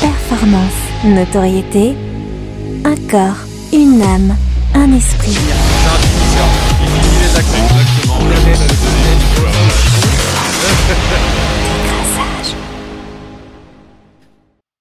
[0.00, 0.72] performance,
[1.04, 1.96] notoriété,
[2.84, 4.36] un corps, une âme,
[4.74, 5.38] un esprit.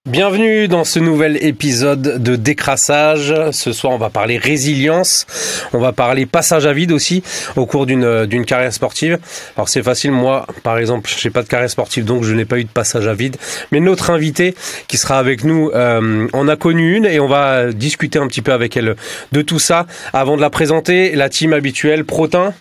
[0.10, 3.36] Bienvenue dans ce nouvel épisode de Décrassage.
[3.52, 5.28] Ce soir, on va parler résilience.
[5.74, 7.22] On va parler passage à vide aussi
[7.56, 9.20] au cours d'une d'une carrière sportive.
[9.56, 12.58] Alors c'est facile, moi, par exemple, j'ai pas de carrière sportive, donc je n'ai pas
[12.58, 13.38] eu de passage à vide.
[13.72, 14.56] Mais notre invité
[14.88, 18.42] qui sera avec nous euh, en a connu une et on va discuter un petit
[18.42, 18.96] peu avec elle
[19.32, 19.86] de tout ça.
[20.14, 22.56] Avant de la présenter, la team habituelle, Protin.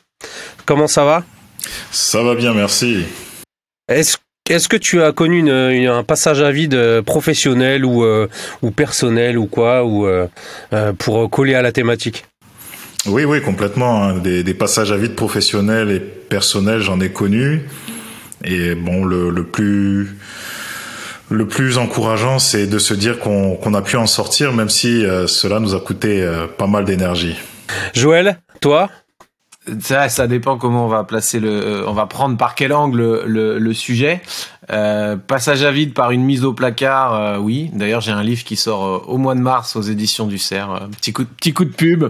[0.66, 1.24] Comment ça va?
[1.90, 3.06] Ça va bien, merci.
[3.88, 4.18] Est-ce
[4.50, 8.28] est-ce que tu as connu un passage à vide euh, professionnel ou, euh,
[8.62, 10.26] ou personnel ou quoi, ou euh,
[10.98, 12.24] pour coller à la thématique?
[13.06, 14.04] Oui, oui, complètement.
[14.04, 14.18] Hein.
[14.18, 17.62] Des, passages à vide professionnels et personnels, j'en ai connu.
[18.44, 20.16] Et bon, le, plus
[21.30, 25.60] le plus encourageant, c'est de se dire qu'on a pu en sortir, même si cela
[25.60, 26.26] nous a coûté
[26.58, 27.36] pas mal d'énergie.
[27.94, 28.90] Joël, toi?
[29.80, 33.22] Ça, ça dépend comment on va placer le, euh, on va prendre par quel angle
[33.24, 34.20] le, le, sujet.
[34.70, 37.70] Euh, passage à vide par une mise au placard, euh, oui.
[37.72, 40.88] D'ailleurs, j'ai un livre qui sort euh, au mois de mars aux éditions du Cerf.
[40.96, 42.04] petit coup, petit coup de pub.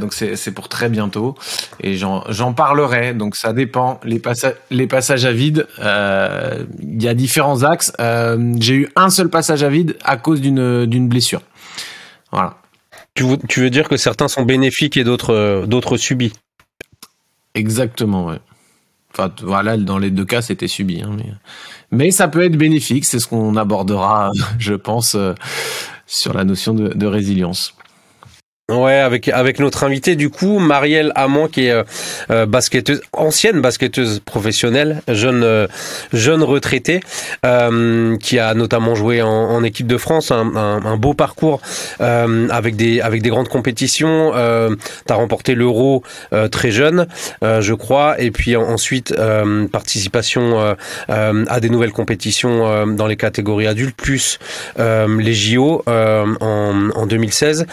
[0.00, 1.34] donc c'est pour très bientôt
[1.80, 3.14] et j'en parlerai.
[3.14, 4.00] Donc ça dépend.
[4.04, 7.92] Les passages, les passages à vide, il y a différents axes.
[8.58, 11.42] j'ai eu un seul passage à vide à cause d'une d'une blessure.
[12.32, 12.56] Voilà.
[13.14, 16.32] Tu veux, dire que certains sont bénéfiques et d'autres euh, d'autres subis?
[17.54, 18.38] Exactement, ouais.
[19.12, 21.02] Enfin, voilà, dans les deux cas, c'était subi.
[21.02, 21.16] Hein,
[21.92, 22.10] mais...
[22.10, 25.34] ça peut être bénéfique, c'est ce qu'on abordera, je pense, euh,
[26.06, 27.74] sur la notion de résilience.
[28.70, 31.82] Ouais, avec avec notre invité du coup, Marielle Amand, qui est euh,
[32.30, 35.66] euh, basketteuse, ancienne basketteuse professionnelle, jeune euh,
[36.14, 37.00] jeune retraitée,
[37.42, 41.60] qui a notamment joué en, en équipe de France, un, un, beau parcours
[42.00, 44.32] avec des avec des grandes compétitions.
[44.34, 44.70] Euh,
[45.04, 46.02] T'as remporté l'Euro
[46.50, 47.06] très jeune,
[47.42, 49.14] je crois, et puis ensuite
[49.72, 50.74] participation
[51.08, 54.38] à des nouvelles compétitions dans les catégories adultes, plus
[54.78, 57.66] les JO en, en 2016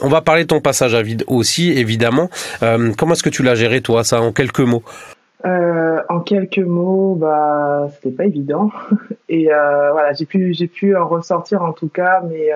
[0.00, 2.28] on va parler de ton passage à vide aussi, évidemment.
[2.62, 4.82] Euh, comment est-ce que tu l'as géré, toi, ça, en quelques mots?
[5.44, 8.70] Euh, En quelques mots, bah, c'était pas évident.
[9.28, 12.48] Et euh, voilà, j'ai pu, j'ai pu en ressortir en tout cas, mais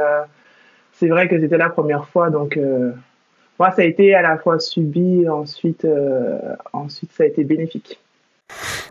[0.93, 2.59] c'est vrai que c'était la première fois, donc
[3.59, 5.87] moi, ça a été à la fois subi, ensuite,
[6.73, 8.01] ensuite, ça a été bénéfique.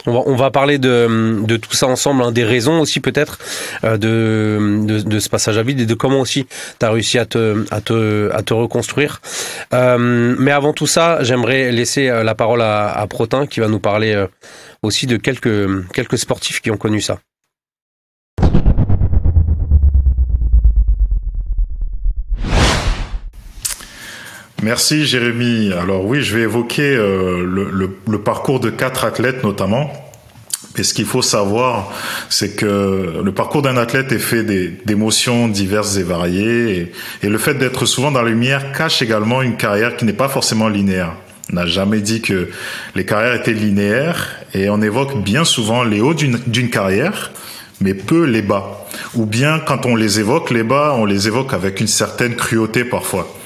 [0.06, 3.40] On va, parler de, tout ça ensemble, hein, des raisons aussi peut-être
[3.84, 6.48] euh, de, ce passage à vide et de comment aussi
[6.80, 9.22] tu as réussi à te, à te, reconstruire.
[9.74, 13.80] Euh, mais avant tout ça, j'aimerais laisser euh, la parole à, Protin qui va nous
[13.80, 14.26] parler
[14.84, 17.20] aussi de quelques, quelques sportifs qui ont connu ça.
[24.62, 25.74] Merci Jérémy.
[25.74, 29.92] Alors oui, je vais évoquer euh, le, parcours de quatre athlètes notamment.
[30.78, 31.92] Et ce qu'il faut savoir,
[32.30, 34.44] c'est que le parcours d'un athlète est fait
[34.86, 36.94] d'émotions diverses et variées.
[37.24, 40.30] Et, le fait d'être souvent dans la lumière cache également une carrière qui n'est pas
[40.30, 41.14] forcément linéaire.
[41.52, 42.50] On n'a jamais dit que
[42.96, 44.30] les carrières étaient linéaires.
[44.54, 47.32] Et on évoque bien souvent les hauts d'une carrière,
[47.82, 48.86] mais peu les bas.
[49.16, 52.86] Ou bien quand on les évoque, les bas, on les évoque avec une certaine cruauté
[52.86, 53.41] parfois.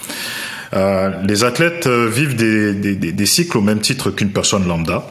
[0.76, 5.08] Euh, les athlètes euh, vivent des, cycles au même titre qu'une personne lambda.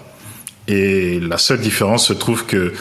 [0.69, 2.73] Et la seule différence se trouve que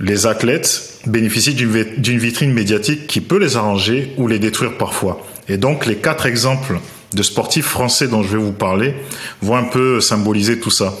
[0.00, 5.26] les athlètes bénéficient d'une vitrine médiatique qui peut les arranger ou les détruire parfois.
[5.48, 6.78] Et donc les quatre exemples
[7.12, 8.94] de sportifs français dont je vais vous parler
[9.42, 10.94] vont un peu symboliser tout ça.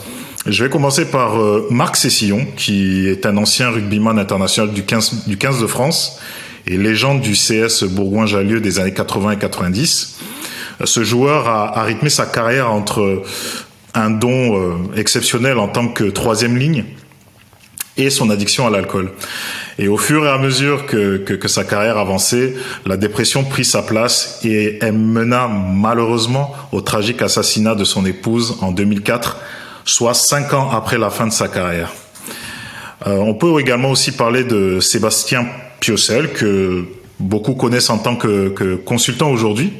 [0.46, 5.26] Je vais commencer par euh, Marc Cessillon, qui est un ancien rugbyman international du 15,
[5.26, 6.18] du 15 de France
[6.66, 10.19] et légende du CS Bourgoin-Jallieu des années 80 et 90
[10.84, 13.22] ce joueur a, rythmé sa carrière entre
[13.94, 16.84] un don euh, exceptionnel en tant que troisième ligne
[17.96, 19.10] et son addiction à l'alcool.
[19.78, 22.54] Et au fur et à mesure que, que, sa carrière avançait,
[22.86, 28.58] la dépression prit sa place et elle mena malheureusement au tragique assassinat de son épouse
[28.60, 29.38] en 2004,
[29.84, 31.92] soit cinq ans après la fin de sa carrière.
[33.06, 35.46] Euh, on peut également aussi parler de Sébastien
[35.80, 36.84] Piocel, que
[37.18, 39.72] beaucoup connaissent en tant que, que consultant aujourd'hui,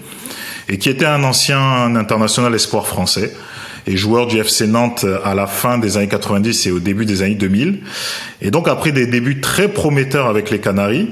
[0.70, 3.34] et qui était un ancien international espoir français
[3.86, 7.22] et joueur du FC Nantes à la fin des années 90 et au début des
[7.22, 7.80] années 2000.
[8.40, 11.08] Et donc après des débuts très prometteurs avec les Canaries,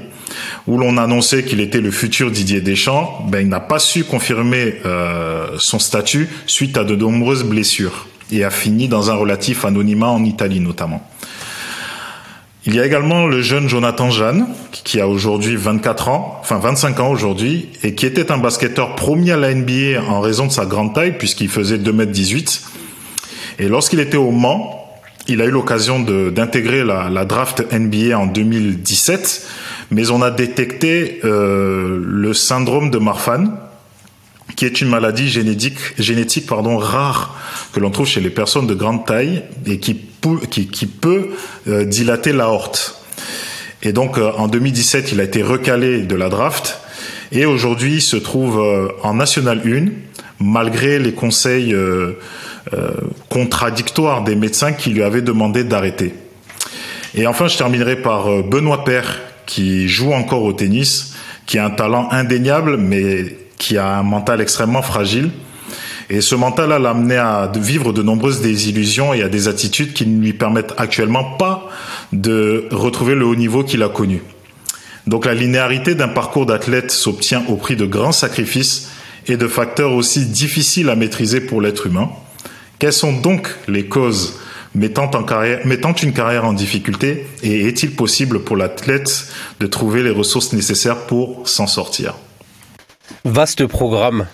[0.67, 4.75] où l'on annonçait qu'il était le futur Didier Deschamps, ben, il n'a pas su confirmer
[4.85, 10.09] euh, son statut suite à de nombreuses blessures et a fini dans un relatif anonymat
[10.09, 11.05] en Italie notamment.
[12.69, 14.45] Il y a également le jeune Jonathan Jeanne,
[14.83, 19.31] qui a aujourd'hui 24 ans, enfin 25 ans aujourd'hui, et qui était un basketteur promis
[19.31, 22.61] à la NBA en raison de sa grande taille, puisqu'il faisait 2m18.
[23.57, 24.87] Et lorsqu'il était au Mans,
[25.27, 29.47] il a eu l'occasion d'intégrer la, draft NBA en 2017,
[29.89, 33.45] mais on a détecté euh, le syndrome de Marfan,
[34.55, 37.35] qui est une maladie génétique, génétique pardon, rare
[37.73, 40.08] que l'on trouve chez les personnes de grande taille et qui,
[40.49, 41.29] qui, peut
[41.67, 42.99] euh, dilater l'aorte.
[43.81, 46.79] Et donc euh, en 2017, il a été recalé de la draft
[47.31, 49.85] et aujourd'hui il se trouve euh, en National 1
[50.39, 52.17] malgré les conseils euh,
[53.29, 56.13] contradictoires des médecins qui lui avaient demandé d'arrêter.
[57.15, 61.71] Et enfin, je terminerai par Benoît Père qui joue encore au tennis, qui a un
[61.71, 65.31] talent indéniable mais qui a un mental extrêmement fragile.
[66.11, 70.07] Et ce mental l'a amené à vivre de nombreuses désillusions et à des attitudes qui
[70.07, 71.69] ne lui permettent actuellement pas
[72.13, 74.23] de retrouver le haut niveau qu'il a connu.
[75.05, 78.89] Donc la linéarité d'un parcours d'athlète s'obtient au prix de grands sacrifices
[79.27, 82.09] et de facteurs aussi difficiles à maîtriser pour l'être humain.
[82.79, 84.39] Quelles sont donc les causes
[84.73, 85.11] mettant,
[85.65, 89.27] mettant une carrière en difficulté et est-il possible pour l'athlète
[89.59, 92.15] de trouver les ressources nécessaires pour s'en sortir?
[93.25, 94.27] Vaste programme.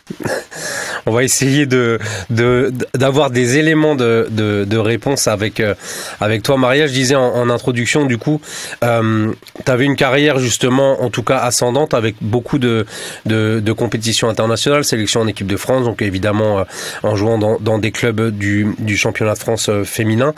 [1.05, 1.99] On va essayer de
[2.29, 5.75] d'avoir des éléments de, de, réponse avec euh,
[6.19, 6.87] avec toi, Maria.
[6.87, 8.41] Je disais en, introduction, du coup,
[8.83, 9.31] euh,
[9.63, 12.85] tu avais une carrière justement, en tout cas ascendante, avec beaucoup de,
[13.25, 16.63] de, compétitions internationales, sélection en équipe de France, donc évidemment euh,
[17.03, 20.33] en jouant dans, dans des clubs du, du championnat de France euh, féminin.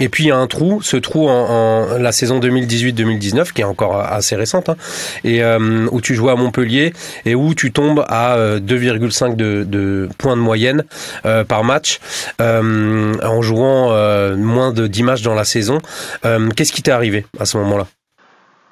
[0.00, 3.62] Et puis il y a un trou, ce trou en, en la saison 2018-2019, qui
[3.62, 4.76] est encore assez récente, hein,
[5.24, 6.92] et où tu jouais à Montpellier
[7.24, 10.84] et où tu tombes à 2,5 de de, points de moyenne
[11.24, 12.00] euh, par match
[12.40, 15.78] euh, en jouant euh, moins de 10 matchs dans la saison.
[16.22, 17.86] Qu'est-ce qui t'est arrivé à ce moment-là?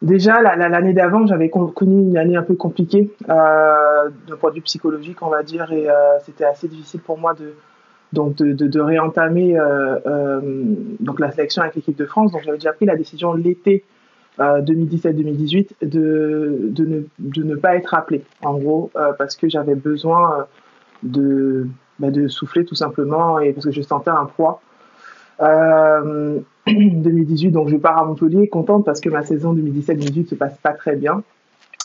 [0.02, 5.18] Déjà, l'année d'avant, j'avais connu une année un peu compliquée d'un point de vue psychologique,
[5.20, 5.88] on va dire, et
[6.24, 7.54] c'était assez difficile pour moi de,
[8.12, 9.58] donc de, réentamer
[11.00, 12.32] donc la sélection avec l'équipe de France.
[12.32, 13.84] Donc j'avais déjà pris la décision l'été
[14.38, 20.46] 2017-2018 de, de, ne, de ne pas être appelé, en gros, parce que j'avais besoin
[21.02, 21.66] de,
[21.98, 24.60] bah, de souffler tout simplement et parce que je sentais un poids.
[25.40, 30.58] Euh, 2018, donc je pars à Montpellier, contente parce que ma saison 2017-2018 se passe
[30.58, 31.22] pas très bien.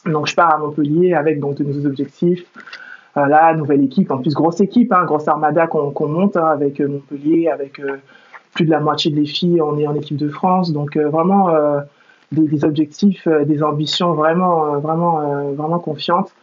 [0.06, 2.45] Donc je pars à Montpellier avec donc de nouveaux objectifs.
[3.15, 6.88] Voilà, nouvelle équipe, en plus grosse équipe, hein, grosse armada qu'on monte hein, avec euh,
[6.89, 7.95] Montpellier, avec euh,
[8.53, 11.50] plus de la moitié des filles, on est en équipe de France, donc euh, vraiment
[12.31, 16.33] des, des, objectifs, des ambitions vraiment, vraiment, vraiment confiantes.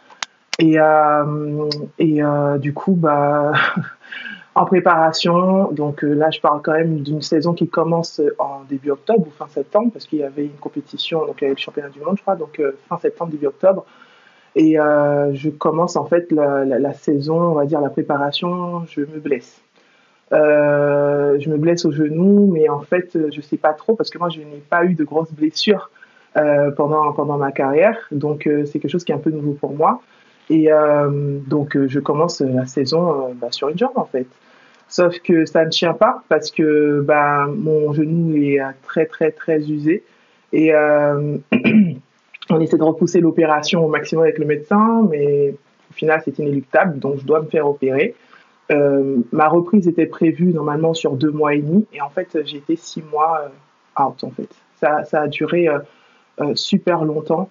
[0.62, 1.68] Et, euh,
[2.00, 3.50] euh, du coup, bah,
[4.54, 8.92] en préparation, donc euh, là, je parle quand même d'une saison qui commence en début
[8.92, 11.60] octobre ou fin septembre, parce qu'il y avait une compétition, donc il y avait le
[11.60, 13.84] championnat du monde, je crois, donc fin septembre, début octobre.
[14.54, 19.60] Et je commence en fait la, saison, on va dire la préparation, je me blesse.
[20.30, 24.28] Je me blesse au genou, mais en fait, je sais pas trop parce que moi,
[24.28, 25.90] je n'ai pas eu de grosses blessures
[26.34, 30.00] pendant ma carrière, donc c'est quelque chose qui est un peu nouveau pour moi.
[30.50, 34.26] Et euh, donc, euh, je commence la saison euh, bah, sur une jambe, en fait.
[34.88, 39.70] Sauf que ça ne tient pas parce que bah, mon genou est très, très, très
[39.70, 40.04] usé.
[40.52, 40.72] Et
[42.50, 45.54] on essaie de repousser l'opération au maximum avec le médecin, mais
[45.90, 48.14] au final, c'est inéluctable, donc je dois me faire opérer.
[48.68, 52.76] Ma reprise était prévue normalement sur deux mois et demi, et en fait, j'ai été
[52.76, 53.50] six mois
[53.98, 54.50] out, en fait.
[54.78, 55.68] Ça, ça a duré
[56.54, 57.48] super longtemps.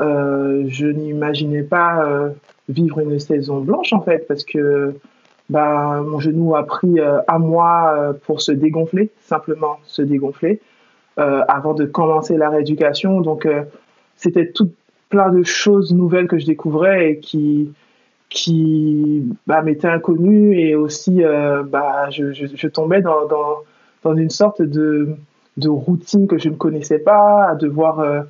[0.00, 2.30] Euh, je n'imaginais pas euh,
[2.68, 4.94] vivre une saison blanche en fait parce que
[5.50, 10.60] bah, mon genou a pris euh, un mois pour se dégonfler, simplement se dégonfler,
[11.16, 13.20] avant de commencer la rééducation.
[13.20, 13.46] Donc
[14.16, 14.72] c'était tout
[15.10, 17.72] plein de choses nouvelles que je découvrais et qui
[18.30, 21.22] qui bah, m'étaient inconnues et aussi
[21.66, 23.58] bah, je, je, je tombais dans, dans,
[24.02, 25.14] dans, une sorte de,
[25.56, 28.24] de routine que je ne connaissais pas, à devoir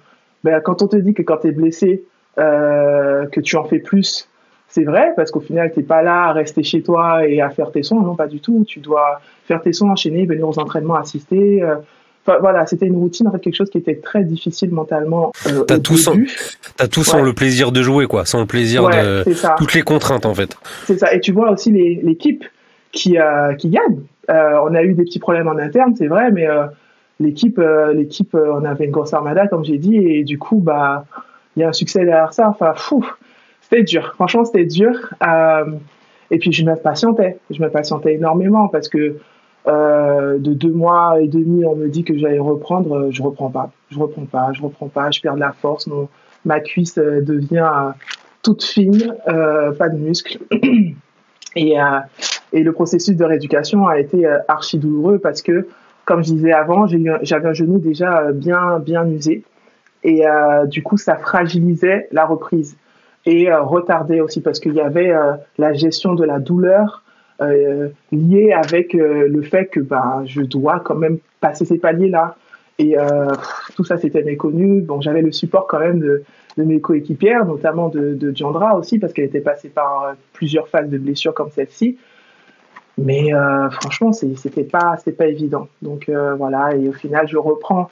[0.44, 2.04] ben, quand on te dit que quand tu es blessé,
[2.38, 4.28] euh, que tu en fais plus,
[4.68, 7.48] c'est vrai, parce qu'au final, tu n'es pas là à rester chez toi et à
[7.50, 8.64] faire tes sons, non, pas du tout.
[8.66, 11.62] Tu dois faire tes sons, enchaîner, venir aux entraînements, assister.
[11.62, 11.76] Euh.
[12.26, 15.32] Enfin, voilà, c'était une routine, en fait, quelque chose qui était très difficile mentalement.
[15.46, 16.14] Euh, t'as tout, sans,
[16.78, 19.24] as tout sans le plaisir de jouer, quoi, sans le plaisir de
[19.56, 20.56] toutes les contraintes, en fait.
[20.86, 21.14] C'est ça.
[21.14, 22.44] Et tu vois aussi l'équipe
[22.92, 24.00] qui, euh, qui gagne.
[24.30, 26.46] Euh, on a eu des petits problèmes en interne, c'est vrai, mais
[27.24, 30.58] l'équipe, euh, l'équipe, euh, on avait une grosse armada, comme j'ai dit, et du coup,
[30.58, 31.04] bah,
[31.56, 32.48] il y a un succès derrière ça.
[32.48, 33.04] Enfin, fou,
[33.60, 34.12] c'était dur.
[34.14, 34.92] Franchement, c'était dur.
[35.26, 35.64] Euh,
[36.30, 37.38] et puis, je me patientais.
[37.50, 39.16] Je me patientais énormément parce que
[39.66, 43.98] de deux mois et demi, on me dit que j'allais reprendre, je reprends pas, je
[43.98, 45.88] reprends pas, je reprends pas, je perds de la force,
[46.44, 47.92] ma cuisse devient
[48.42, 50.38] toute fine, pas de muscles.
[51.56, 51.76] et,
[52.52, 55.66] et le processus de rééducation a été archi douloureux parce que,
[56.04, 56.86] comme je disais avant,
[57.22, 59.42] j'avais un genou déjà bien, bien usé.
[60.02, 60.24] Et
[60.66, 62.76] du coup, ça fragilisait la reprise
[63.26, 67.02] et euh, retardé aussi parce qu'il y avait euh, la gestion de la douleur
[67.40, 72.36] euh, liée avec le fait que ben, je dois quand même passer ces paliers-là.
[72.80, 72.96] Et
[73.76, 74.80] tout ça, c'était méconnu.
[74.80, 76.24] Bon, j'avais le support quand même de,
[76.56, 80.90] de mes coéquipières, notamment de, de Diandra aussi, parce qu'elle était passée par plusieurs phases
[80.90, 81.98] de blessures comme celle-ci.
[82.96, 83.32] Mais
[83.70, 85.68] franchement, c'était pas, pas évident.
[85.82, 87.90] Donc voilà, et au final, je reprends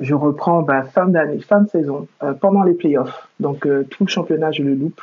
[0.00, 3.28] je reprends bah, fin d'année, fin de saison, euh, pendant les playoffs.
[3.38, 5.00] Donc euh, tout le championnat, je le loupe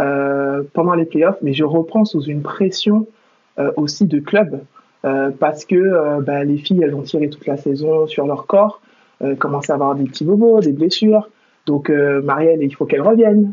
[0.00, 3.06] euh, pendant les playoffs, mais je reprends sous une pression
[3.76, 4.62] aussi de club
[5.02, 8.80] parce que bah, les filles, elles ont tiré toute la saison sur leur corps,
[9.38, 11.28] commencent à avoir des petits bobos, des blessures.
[11.66, 13.52] Donc Marielle, il faut qu'elle revienne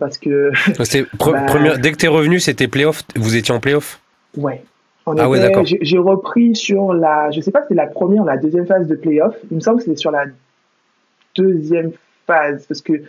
[0.00, 0.50] parce que.
[0.78, 3.02] Bah, dès que tu es revenu, c'était playoff.
[3.16, 4.00] Vous étiez en playoff?
[4.36, 4.62] Ouais,
[5.06, 5.28] ah
[5.64, 8.86] j'ai repris sur la, je sais pas si c'est la première ou la deuxième phase
[8.86, 9.34] de playoff.
[9.50, 10.26] Il me semble que c'était sur la
[11.34, 11.92] deuxième
[12.26, 13.02] phase parce que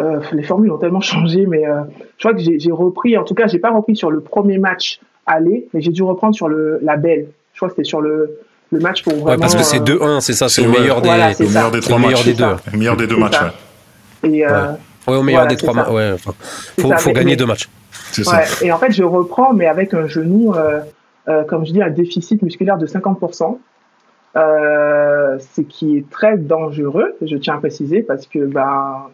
[0.00, 1.82] euh, les formules ont tellement changé, mais euh,
[2.18, 5.00] je crois que j'ai repris, en tout cas, j'ai pas repris sur le premier match
[5.26, 7.28] aller, mais j'ai dû reprendre sur le, la belle.
[7.52, 8.40] Je crois que c'était sur le,
[8.72, 9.30] le match pour vraiment.
[9.30, 11.98] Ouais, parce que c'est 2-1, c'est ça, c'est le meilleur des, le meilleur des trois
[11.98, 12.24] matchs.
[12.24, 12.44] Des deux.
[12.72, 14.30] Le meilleur des deux matchs, ouais.
[14.30, 14.72] Et, euh,
[15.06, 15.16] ouais.
[15.16, 16.16] au meilleur des trois matchs, ouais.
[16.78, 17.68] Faut, faut gagner deux matchs.
[18.12, 18.42] Ça.
[18.60, 20.54] Et en fait, je reprends, mais avec un genou.
[21.28, 23.58] Euh, comme je dis, un déficit musculaire de 50%.
[24.34, 29.08] Euh, ce qui est très dangereux, je tiens à préciser, parce que ben,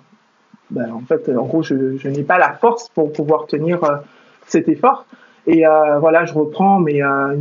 [0.71, 3.97] ben en fait, en gros, je, je n'ai pas la force pour pouvoir tenir euh,
[4.47, 5.07] cet effort.
[5.49, 7.35] Et euh, voilà, je reprends, mais euh,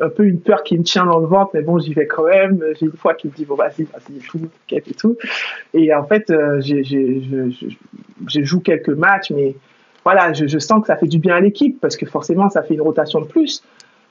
[0.00, 2.24] un peu une peur qui me tient dans le ventre, mais bon, j'y vais quand
[2.24, 2.62] même.
[2.78, 5.16] J'ai une fois qui me dit, bon, vas-y, vas-y, tout, et tout.
[5.72, 7.66] Et en fait, j'ai, je, je,
[8.26, 9.54] je, joue quelques matchs, mais
[10.04, 12.62] voilà, je, je, sens que ça fait du bien à l'équipe, parce que forcément, ça
[12.62, 13.62] fait une rotation de plus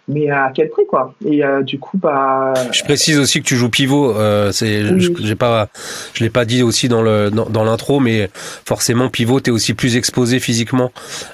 [0.08, 1.14] mais à quel prix quoi?
[1.26, 4.84] Et euh, du coup bah je précise aussi que tu joues pivot euh, c'est
[5.20, 5.70] j'ai pas
[6.14, 9.74] je l'ai pas dit aussi dans le dans, l'intro mais forcément pivot tu es aussi
[9.74, 10.92] plus exposé physiquement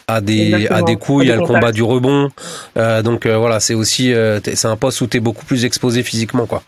[0.08, 2.30] à des à des coups il y a le combat du rebond.
[2.78, 6.04] Euh, donc euh, voilà c'est aussi c'est un poste où tu es beaucoup plus exposé
[6.04, 6.62] physiquement quoi.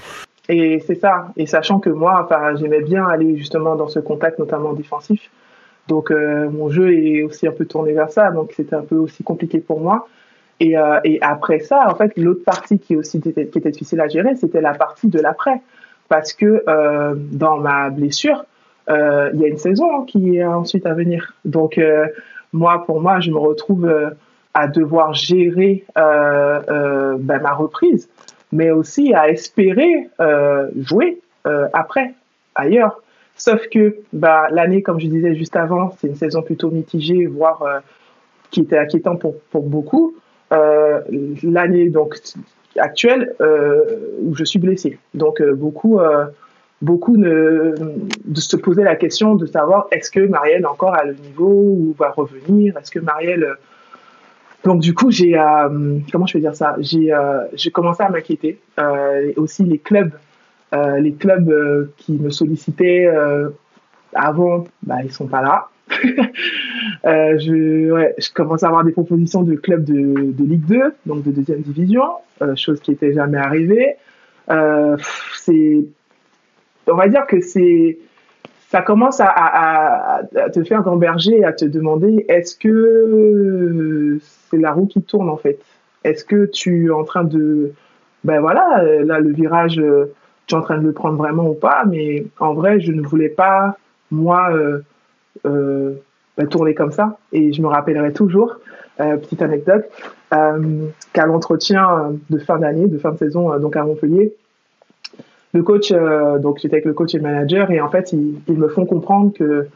[0.51, 1.27] Et c'est ça.
[1.37, 5.29] Et sachant que moi enfin j'aimais bien aller justement dans ce contact notamment défensif.
[5.87, 8.31] Donc mon jeu est aussi un peu tourné vers ça.
[8.31, 10.07] Donc c'était un peu aussi compliqué pour moi
[10.59, 14.07] et, euh, et, après ça, en fait, l'autre partie qui aussi qui était difficile à
[14.07, 15.61] gérer, c'était la partie de l'après,
[16.09, 18.45] parce que euh, dans ma blessure,
[18.89, 21.33] euh, il y a une saison qui est ensuite à venir.
[21.45, 22.07] Donc euh,
[22.53, 24.09] moi, pour moi, je me retrouve euh,
[24.53, 28.09] à devoir gérer ben, ma reprise,
[28.51, 30.09] mais aussi à espérer
[30.77, 31.21] jouer
[31.73, 32.13] après
[32.55, 33.01] ailleurs.
[33.35, 37.63] Sauf que bah, l'année, comme je disais juste avant, c'est une saison plutôt mitigée, voire
[38.49, 40.15] qui était inquiétant pour, pour beaucoup.
[40.51, 41.01] Euh,
[41.43, 42.15] l'année donc
[42.75, 43.83] actuelle euh,
[44.23, 44.97] où je suis blessé.
[45.13, 45.99] Donc euh, beaucoup
[46.81, 47.75] beaucoup de
[48.35, 52.09] se poser la question de savoir est-ce que Marielle encore à le niveau ou va
[52.09, 52.75] revenir?
[52.77, 53.47] Est-ce que Marielle
[54.63, 55.33] donc du coup j'ai
[56.11, 56.75] comment je vais dire ça?
[56.79, 57.13] J'ai
[57.53, 58.59] j'ai commencé à m'inquiéter.
[59.35, 60.13] aussi les clubs
[60.73, 63.07] les clubs qui me sollicitaient
[64.13, 65.67] avant, bah, ils sont pas là.
[67.05, 70.93] Euh, je, ouais, je commence à avoir des propositions de clubs de, de Ligue 2,
[71.05, 72.03] donc de deuxième division,
[72.41, 73.95] euh, chose qui n'était jamais arrivée.
[74.49, 74.97] Euh,
[75.35, 75.85] c'est,
[76.87, 77.99] on va dire que c'est,
[78.69, 84.71] ça commence à, à, à, te faire gamberger, à te demander est-ce que c'est la
[84.71, 85.59] roue qui tourne en fait?
[86.03, 87.73] Est-ce que tu es en train de,
[88.23, 89.81] ben voilà, là le virage,
[90.47, 91.83] tu es en train de le prendre vraiment ou pas?
[91.87, 93.77] Mais en vrai, je ne voulais pas
[94.11, 94.49] moi
[95.45, 95.93] euh,
[96.49, 97.17] tourner comme ça.
[97.31, 98.57] Et je me rappellerai toujours,
[98.99, 99.85] euh, petite anecdote,
[100.33, 104.33] euh, qu'à l'entretien de fin d'année, de fin de saison, donc à Montpellier,
[105.53, 108.67] le coach, donc j'étais avec le coach et le manager, et en fait, ils, me
[108.67, 109.67] font comprendre que,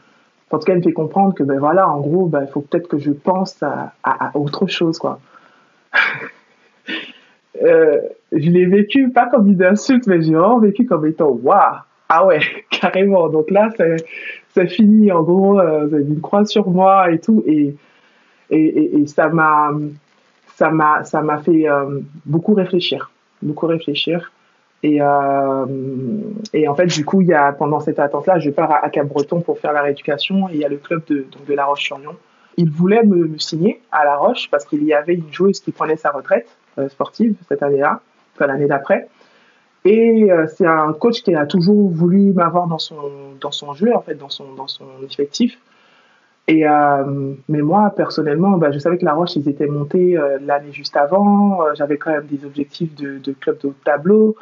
[0.50, 2.60] en tout cas, il me fait comprendre que, ben voilà, en gros, ben, il faut
[2.60, 5.18] peut-être que je pense à, autre chose, quoi.
[7.60, 12.26] je l'ai vécu pas comme une insulte, mais j'ai vraiment vécu comme étant waouh, ah
[12.26, 13.28] ouais, carrément.
[13.28, 13.70] Donc là,
[14.54, 17.74] ça finit en gros, euh, vous avez une croix sur moi et tout, et,
[19.06, 19.72] ça m'a
[20.54, 23.10] ça m'a ça m'a fait euh, beaucoup réfléchir,
[23.42, 24.30] beaucoup réfléchir.
[24.84, 25.66] Et, euh,
[26.52, 29.40] et en fait, du coup, il y a, pendant cette attente-là, je pars à, Cap-Breton
[29.40, 32.14] pour faire la rééducation et il y a le club de La Roche-sur-Yon.
[32.58, 35.72] Il voulait me, me, signer à La Roche parce qu'il y avait une joueuse qui
[35.72, 36.48] prenait sa retraite
[36.88, 38.00] sportive cette année-là,
[38.34, 39.08] enfin l'année d'après.
[39.84, 42.96] Et c'est un coach qui a toujours voulu m'avoir dans son,
[43.40, 45.58] dans son jeu, en fait, dans son, dans son effectif.
[46.48, 46.64] Et,
[47.48, 51.58] mais moi, personnellement, bah, je savais que La Roche, ils étaient montés l'année juste avant.
[51.74, 54.36] J'avais quand même des objectifs de, de club de haut tableau.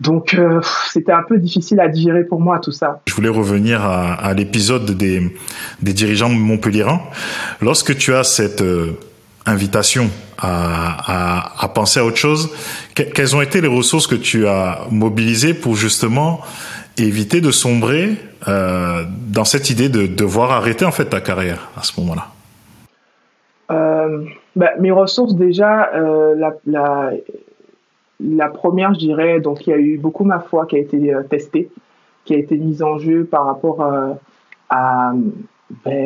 [0.00, 3.02] Donc euh, c'était un peu difficile à digérer pour moi tout ça.
[3.06, 5.36] Je voulais revenir à, à l'épisode des,
[5.82, 7.02] des dirigeants montpelliérains.
[7.60, 8.92] Lorsque tu as cette euh,
[9.46, 12.50] invitation à, penser à autre chose,
[12.94, 16.40] quelles ont été les ressources que tu as mobilisées pour justement
[16.98, 18.16] éviter de sombrer
[18.48, 22.26] euh, dans cette idée de devoir arrêter en fait ta carrière à ce moment-là?
[23.70, 24.24] Euh,
[24.56, 26.34] bah, Mes ressources déjà, euh,
[26.66, 31.12] la, première, je dirais, donc il y a eu beaucoup ma foi qui a été
[31.28, 31.70] testée,
[32.24, 34.18] qui a été mise en jeu par rapport ben,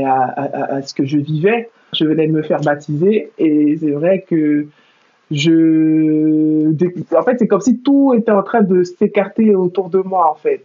[0.06, 1.70] à, à, ce que je vivais.
[1.94, 4.66] Je venais de me faire baptiser et c'est vrai que
[5.30, 6.70] je,
[7.16, 10.34] en fait, c'est comme si tout était en train de s'écarter autour de moi, en
[10.34, 10.64] fait.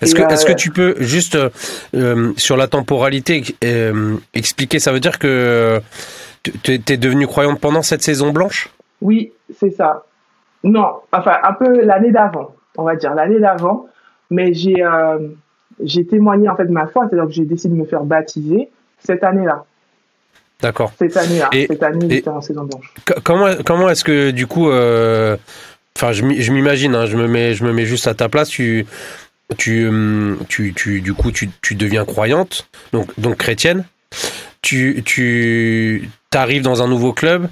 [0.00, 1.38] Est-ce que, est-ce que tu peux juste
[1.94, 5.80] euh, sur la temporalité euh, expliquer Ça veut dire que
[6.62, 8.70] tu es devenu croyante pendant cette saison blanche?
[9.00, 10.04] Oui, c'est ça.
[10.64, 13.86] Non, enfin un peu l'année d'avant, on va dire l'année d'avant,
[14.30, 15.18] mais j'ai euh,
[15.82, 18.68] j'ai témoigné en fait de ma foi, c'est-à-dire que j'ai décidé de me faire baptiser
[18.98, 19.64] cette année-là.
[20.62, 20.92] D'accord.
[20.98, 22.92] Cette année-là, cette année en saison blanche.
[23.24, 25.36] Comment comment est-ce que du coup, euh,
[25.96, 28.86] enfin je m'imagine, hein, je me mets je me mets juste à ta place, tu
[29.56, 33.84] tu hum, tu, tu du coup tu, tu deviens croyante, donc donc chrétienne.
[34.62, 37.48] Tu tu arrives dans un nouveau club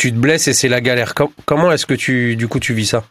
[0.00, 1.12] tu te blesses et c'est la galère.
[1.44, 3.04] Comment est-ce que tu, du coup, tu vis ça?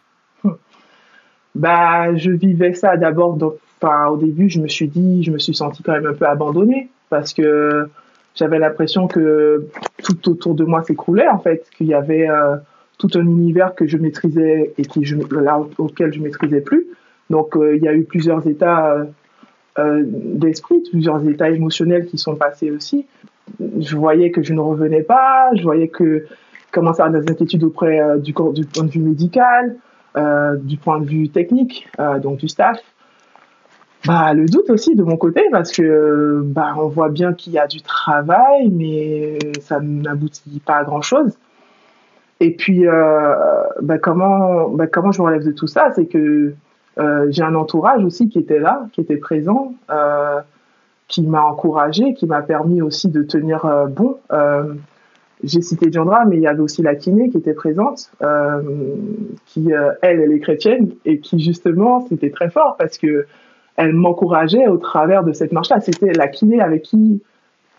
[1.53, 3.37] Bah, je vivais ça d'abord.
[3.79, 6.25] Enfin, au début, je me suis dit, je me suis senti quand même un peu
[6.25, 7.89] abandonnée parce que
[8.35, 9.67] j'avais l'impression que
[10.03, 12.55] tout autour de moi s'écroulait en fait, qu'il y avait euh,
[12.97, 16.87] tout un univers que je maîtrisais et qui je, là, auquel je maîtrisais plus.
[17.29, 19.05] Donc, euh, il y a eu plusieurs états
[19.77, 23.05] euh, d'esprit, plusieurs états émotionnels qui sont passés aussi.
[23.79, 26.25] Je voyais que je ne revenais pas, je voyais que
[26.71, 29.75] commencer à avoir des inquiétudes auprès du, point de vue médical,
[30.61, 31.87] du point de vue technique,
[32.21, 32.79] donc du staff.
[34.05, 37.59] Bah, le doute aussi de mon côté parce que bah, on voit bien qu'il y
[37.59, 41.37] a du travail, mais ça n'aboutit pas à grand chose.
[42.39, 43.35] Et puis, euh,
[43.81, 46.53] bah, comment, bah, comment je me relève de tout ça C'est que
[46.97, 50.39] euh, j'ai un entourage aussi qui était là, qui était présent, euh,
[51.09, 54.17] qui m'a encouragé, qui m'a permis aussi de tenir bon
[55.43, 58.61] j'ai cité Diandra, mais il y avait aussi la kiné qui était présente, euh,
[59.45, 63.25] qui, euh, elle, elle est chrétienne, et qui, justement, c'était très fort parce que
[63.79, 65.79] elle m'encourageait au travers de cette marche-là.
[65.79, 67.21] C'était la kiné avec qui,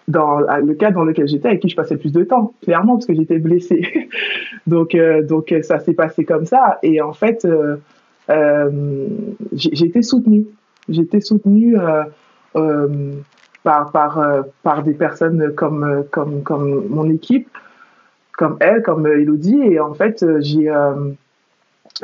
[0.09, 3.07] dans le cadre dans lequel j'étais, avec qui je passais plus de temps, clairement, parce
[3.07, 4.09] que j'étais blessée.
[4.67, 6.79] donc, euh, donc, ça s'est passé comme ça.
[6.83, 7.77] Et en fait, euh,
[8.31, 9.07] euh,
[10.03, 10.47] soutenue.
[10.89, 11.77] J'ai été soutenue
[13.63, 17.49] par, par, euh, par des personnes comme, euh, comme, comme mon équipe,
[18.33, 19.61] comme elle, comme Elodie.
[19.63, 20.73] Et en fait, euh, j'ai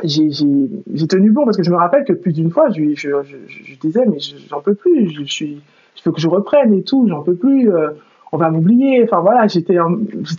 [0.03, 3.09] j'ai tenu bon parce que je me rappelle que plus d'une fois, je, je,
[3.47, 4.17] je, disais, mais
[4.49, 5.61] j'en peux plus, je, suis,
[5.95, 7.69] je veux que je reprenne et tout, j'en peux plus.
[8.31, 9.03] on va m'oublier.
[9.03, 9.75] Enfin voilà, j'étais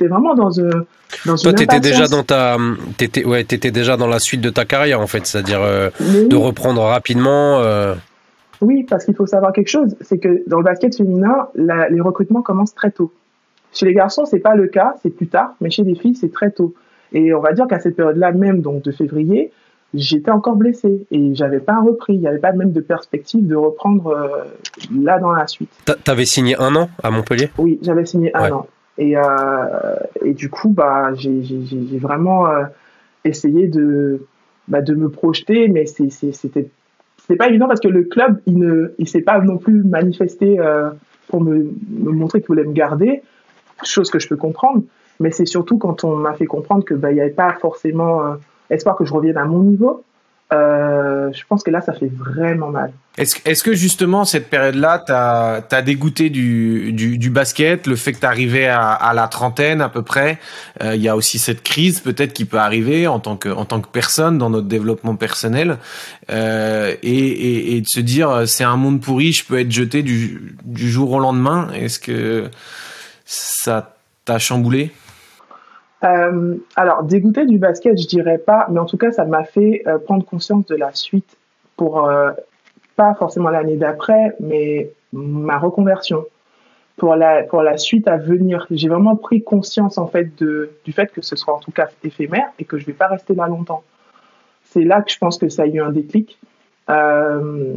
[0.07, 0.85] vraiment dans un
[1.25, 2.57] dans Toi, t'étais déjà dans ta
[2.97, 7.63] t'étais ouais, déjà dans la suite de ta carrière en fait, c'est-à-dire de reprendre rapidement.
[8.61, 12.01] Oui, parce qu'il faut savoir quelque chose, c'est que dans le basket féminin, la, les
[12.01, 13.13] recrutements commencent très tôt.
[13.73, 16.33] Chez les garçons, c'est pas le cas, c'est plus tard, mais chez les filles, c'est
[16.33, 16.75] très tôt.
[17.13, 19.51] Et on va dire qu'à cette période-là même, donc de février,
[19.95, 22.15] j'étais encore blessée et j'avais pas repris.
[22.15, 24.45] Il n'y avait pas même de perspective de reprendre euh,
[25.03, 25.71] là dans la suite.
[26.05, 27.51] T'avais signé un an à Montpellier?
[27.59, 28.67] Oui, j'avais signé un an.
[28.99, 29.23] Et, euh,
[30.25, 32.65] et du coup, bah, j'ai vraiment euh,
[33.25, 34.27] essayé de,
[34.67, 36.69] bah, de me projeter, mais c'était
[37.39, 40.59] pas évident parce que le club, il ne, il s'est pas non plus manifesté
[41.29, 43.23] pour me, me montrer qu'il voulait me garder,
[43.85, 44.83] chose que je peux comprendre.
[45.21, 48.25] Mais c'est surtout quand on m'a fait comprendre que bah, il n'y avait pas forcément
[48.25, 48.35] euh,
[48.71, 50.05] espoir que je revienne à mon niveau.
[50.51, 52.93] Euh, je pense que là, ça fait vraiment mal.
[53.19, 58.21] Est-ce est que justement, cette période-là, t'as as dégoûté du, du, basket, le fait que
[58.21, 60.39] t'arrivais à, à la trentaine à peu près
[60.83, 63.67] euh, Il y a aussi cette crise peut-être qui peut arriver en tant que, en
[63.67, 65.77] tant que personne dans notre développement personnel
[66.31, 66.35] et,
[67.03, 70.89] et, et, de se dire c'est un monde pourri, je peux être jeté du, du
[70.89, 71.69] jour au lendemain.
[71.75, 72.49] Est-ce que
[73.27, 74.93] ça t'a chamboulé?
[76.05, 79.83] Euh, alors, dégoûté du basket, je dirais pas, mais en tout cas, ça m'a fait
[79.87, 81.37] euh, prendre conscience de la suite
[81.77, 82.31] pour euh,
[82.97, 86.25] pas forcément l'année d'après, mais ma reconversion.
[86.99, 88.67] pour la, pour la suite à venir.
[88.71, 91.89] J'ai vraiment pris conscience en fait de, du fait que ce soit en tout cas
[92.05, 93.83] éphémère et que je vais pas rester là longtemps.
[94.65, 96.39] C'est là que je pense que ça a eu un déclic,
[96.91, 97.73] euh,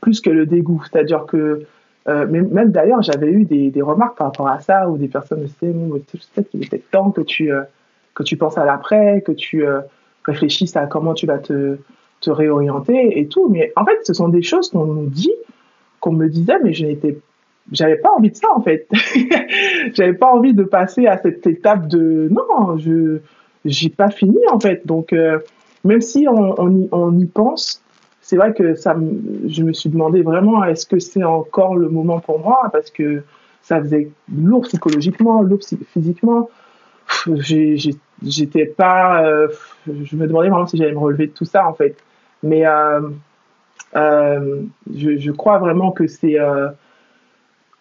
[0.00, 0.82] plus que le dégoût.
[0.90, 1.66] C'est-à-dire que
[2.08, 5.46] euh, même d'ailleurs, j'avais eu des, remarques par rapport à ça, où des personnes me
[5.46, 6.02] disaient
[6.34, 7.62] peut-être qu'il était temps que tu, euh,
[8.14, 9.80] que tu penses à l'après, que tu euh,
[10.24, 11.78] réfléchisses à comment tu vas te,
[12.20, 13.48] te réorienter et tout.
[13.48, 15.32] Mais en fait, ce sont des choses qu'on nous dit,
[16.00, 17.18] qu'on me disait, mais je n'étais
[17.72, 18.88] j'avais pas envie de ça en fait.
[19.94, 23.18] j'avais pas envie de passer à cette étape de non, je
[23.64, 24.86] j'ai pas fini en fait.
[24.86, 25.38] Donc euh,
[25.84, 26.54] même si on,
[26.92, 27.82] on, y, pense,
[28.20, 28.96] c'est vrai que ça,
[29.46, 32.68] je me suis demandé vraiment est-ce que c'est encore le moment pour moi?
[32.72, 33.22] Parce que
[33.62, 35.60] ça faisait lourd psychologiquement, lourd
[35.92, 36.48] physiquement.
[38.22, 39.48] J'étais pas, euh,
[39.86, 41.96] je me demandais vraiment si j'allais me relever de tout ça en fait.
[42.42, 43.00] Mais euh,
[43.96, 44.62] euh
[44.94, 46.36] je, crois vraiment que c'est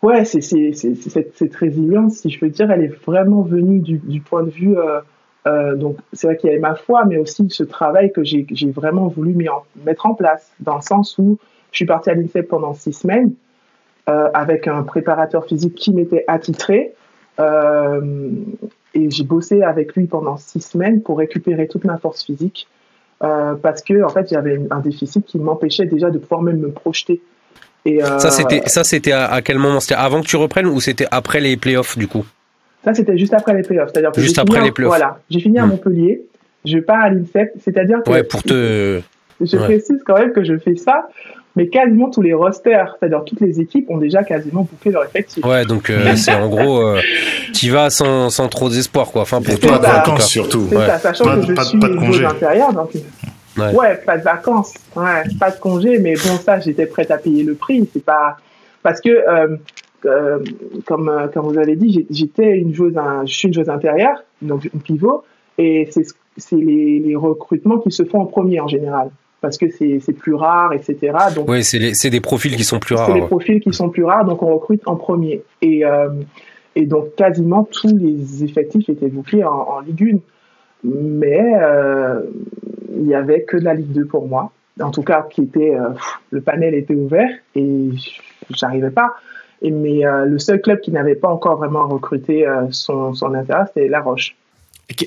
[0.02, 4.76] ouais, cette, résilience, si je peux dire, elle est vraiment venue du point de vue.
[5.48, 8.46] Euh, donc, c'est vrai qu'il y avait ma foi, mais aussi ce travail que j'ai
[8.72, 9.36] vraiment voulu
[9.84, 11.38] mettre en place, dans le sens où
[11.72, 13.34] je suis partie à l'INSEP pendant six semaines
[14.10, 16.94] euh, avec un préparateur physique qui m'était attitré.
[17.40, 18.02] Euh,
[18.94, 22.68] et j'ai bossé avec lui pendant six semaines pour récupérer toute ma force physique
[23.24, 26.72] euh, parce que en fait j'avais un déficit qui m'empêchait déjà de pouvoir même me
[26.72, 27.22] projeter.
[27.86, 29.80] Et euh, ça, c'était, c'était à, quel moment?
[29.80, 32.26] C'était avant que tu reprennes ou c'était après les playoffs du coup?
[32.84, 33.90] Ça, c'était juste après les playoffs.
[33.94, 34.90] C'est-à-dire que juste après les playoffs.
[34.90, 35.70] Voilà, j'ai fini à hmm.
[35.70, 36.22] Montpellier,
[36.66, 38.12] je pars à l'INSEP, c'est-à-dire que.
[38.12, 39.02] Ouais, pour te.
[39.42, 41.08] Je précise quand même que je fais ça,
[41.56, 45.46] mais quasiment tous les rosters, c'est-à-dire toutes les équipes ont déjà quasiment bouclé leur effectif.
[45.46, 47.00] Ouais, donc euh, c'est en gros, euh,
[47.54, 49.22] tu vas sans, sans trop d'espoir, quoi.
[49.22, 50.68] Enfin, pour toi, pas de vacances surtout.
[50.70, 52.92] C'est ça, sachant que je suis aux intérieurs, donc
[53.58, 53.96] Ouais.
[54.06, 57.56] pas de vacances, ouais, pas de congé, mais bon, ça, j'étais prête à payer le
[57.56, 57.88] prix.
[57.92, 58.38] C'est pas
[58.84, 59.58] parce que, euh,
[60.06, 60.40] euh,
[60.86, 64.70] comme, euh, comme vous avez dit, j'étais une joueuse, je suis une joueuse intérieure, donc
[64.74, 65.24] une pivot,
[65.58, 70.14] et c'est les, les recrutements qui se font en premier en général parce que c'est
[70.14, 71.14] plus rare, etc.
[71.36, 73.08] Donc, oui, c'est des profils qui sont plus rares.
[73.08, 75.44] C'est des profils qui sont plus rares, donc on recrute en premier.
[75.62, 76.10] Et, euh,
[76.76, 80.20] et donc quasiment tous les effectifs étaient bouclés en, en Ligue 1.
[80.84, 82.22] Mais euh,
[82.96, 84.52] il n'y avait que de la Ligue 2 pour moi.
[84.82, 85.90] En tout cas, qui était, euh,
[86.32, 87.90] le panel était ouvert et
[88.50, 89.16] j'arrivais pas.
[89.62, 93.64] Mais euh, le seul club qui n'avait pas encore vraiment recruté euh, son, son intérêt,
[93.68, 94.36] c'était La Roche.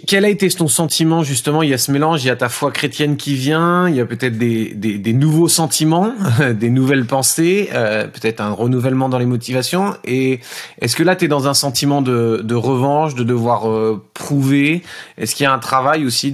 [0.07, 1.61] Quel a été ton sentiment justement?
[1.62, 4.01] Il y a ce mélange, il y a ta foi chrétienne qui vient, il y
[4.01, 6.12] a peut-être des, nouveaux sentiments,
[6.55, 9.95] des nouvelles pensées, euh, peut-être un renouvellement dans les motivations.
[10.05, 10.38] Et
[10.81, 14.85] est-ce que là, tu es dans un sentiment de, revanche, de devoir prouver?
[15.19, 16.33] Est-ce qu'il y a un travail aussi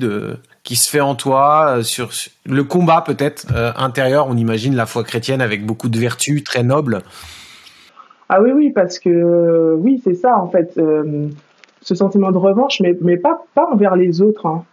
[0.62, 2.10] qui se fait en toi sur
[2.44, 4.26] le combat peut-être intérieur?
[4.28, 7.02] On imagine la foi chrétienne avec beaucoup de vertus, très nobles.
[8.28, 10.78] Ah oui, oui, parce que oui, c'est ça en fait
[11.80, 14.46] ce sentiment de revanche, mais, mais pas, pas envers les autres.
[14.46, 14.64] Hein.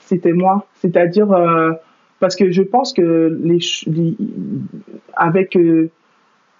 [0.00, 0.66] C'était moi.
[0.74, 1.72] C'est-à-dire, euh,
[2.20, 3.58] parce que je pense que les,
[5.14, 5.90] avec, euh,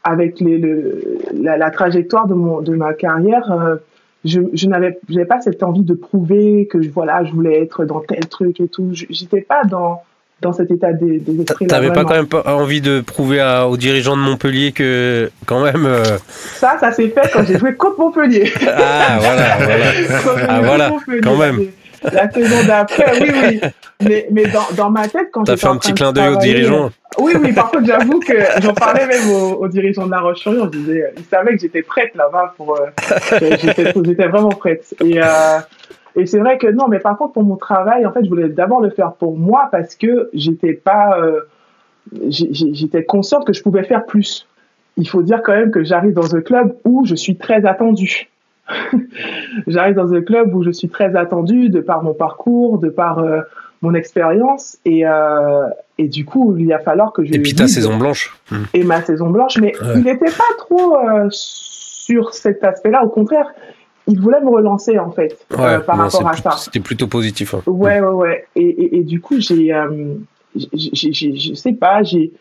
[0.02, 3.76] avec le, la, trajectoire de, mon, de ma carrière, euh,
[4.24, 8.26] je, je n'avais pas cette envie de prouver que voilà, je voulais être dans tel
[8.28, 8.90] truc et tout.
[8.92, 10.02] J'étais pas dans
[10.44, 11.66] dans cet état d'esprit.
[11.66, 15.87] T'avais pas quand même pas envie de prouver aux dirigeants de Montpellier que quand même.
[15.87, 16.04] Euh,
[16.57, 18.52] ça, ça s'est fait quand j'ai joué contre Montpellier.
[18.66, 20.46] Ah voilà, voilà.
[20.48, 21.66] ah voilà, quand même.
[22.12, 23.61] La saison d'après, oui, oui.
[24.07, 26.90] Mais, mais dans, dans ma tête, quand T'as fait un petit clin d'œil aux dirigeants.
[27.18, 30.68] Oui, oui, par contre, j'avoue que j'en parlais même aux, dirigeants de La Roche-sur-Yon.
[30.72, 32.76] Je disais, ils savaient que j'étais prête là-bas pour.
[32.78, 33.57] Euh,
[34.04, 34.94] j'étais vraiment prête.
[35.02, 35.59] Et, euh,
[36.16, 38.48] et c'est vrai que non, mais par contre, pour mon travail, en fait, je voulais
[38.48, 41.40] d'abord le faire pour moi parce que j'étais pas, euh,
[42.29, 44.46] j'étais consciente que je pouvais faire plus.
[44.96, 48.31] Il faut dire quand même que j'arrive dans un club où je suis très attendue.
[49.66, 53.18] j'arrive dans un club où je suis très attendue de par mon parcours, de par
[53.18, 53.40] euh,
[53.83, 57.68] mon expérience et, euh, et du coup il va falloir que je et puis ta
[57.68, 58.35] saison blanche.
[58.72, 59.59] Et ma saison blanche.
[59.61, 63.05] Mais il n'était pas trop euh, sur cet aspect-là.
[63.05, 63.53] Au contraire
[64.06, 66.50] il voulait me relancer en fait euh, par rapport à ça.
[66.52, 67.54] C'était plutôt positif.
[67.54, 67.62] Hein.
[67.66, 68.46] Ouais, ouais, ouais.
[68.54, 70.14] Et, et, et du coup, j'ai, euh,
[70.54, 72.32] je sais pas, j'ai,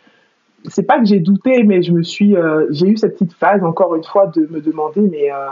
[0.65, 3.63] c'est pas que j'ai douté, mais je me suis, euh, j'ai eu cette petite phase
[3.63, 5.49] encore une fois de me demander, mais euh,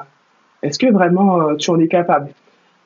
[0.63, 2.30] est-ce que vraiment tu en es capable?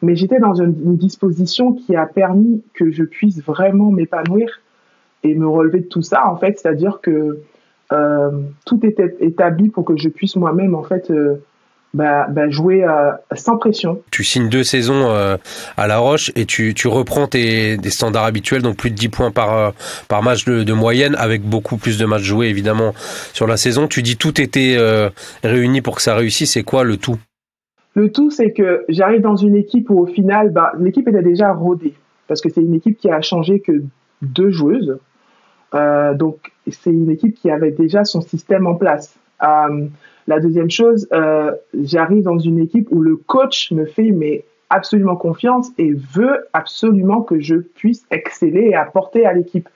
[0.02, 4.62] Mais j'étais dans une, une, disposition qui a permis que je puisse vraiment m'épanouir
[5.24, 7.40] et me relever de tout ça en fait, c'est-à-dire que
[8.66, 11.12] tout était établi pour que je puisse moi-même en fait
[11.96, 14.02] bah, bah, jouer euh, sans pression.
[14.12, 15.38] Tu signes deux saisons euh,
[15.78, 19.08] à La Roche et tu, tu reprends tes des standards habituels, donc plus de 10
[19.08, 19.72] points par, euh,
[20.10, 22.94] par match de, de, moyenne, avec beaucoup plus de matchs joués évidemment
[23.32, 23.88] sur la saison.
[23.88, 24.78] Tu dis tout était
[25.42, 27.18] réuni pour que ça réussisse, c'est quoi le tout?
[27.94, 31.54] Le tout, c'est que j'arrive dans une équipe où au final, bah, l'équipe était déjà
[31.54, 31.94] rodée,
[32.28, 33.72] parce que c'est une équipe qui a changé que
[34.22, 34.98] deux joueuses.
[35.74, 39.16] donc c'est une équipe qui avait déjà son système en place.
[40.28, 45.16] La deuxième chose, euh, j'arrive dans une équipe où le coach me fait mais absolument
[45.16, 49.70] confiance et veut absolument que je puisse exceller et apporter à l'équipe.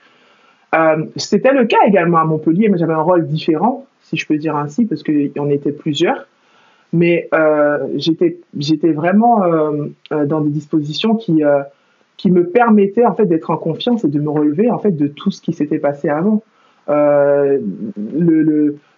[0.74, 4.38] Euh, C'était le cas également à Montpellier, mais j'avais un rôle différent, si je peux
[4.38, 6.28] dire ainsi, parce qu'on était plusieurs.
[6.92, 9.44] Mais euh, j'étais vraiment
[10.10, 11.44] dans des dispositions qui,
[12.26, 15.30] me permettaient en fait d'être en confiance et de me relever en fait de tout
[15.30, 16.42] ce qui s'était passé avant.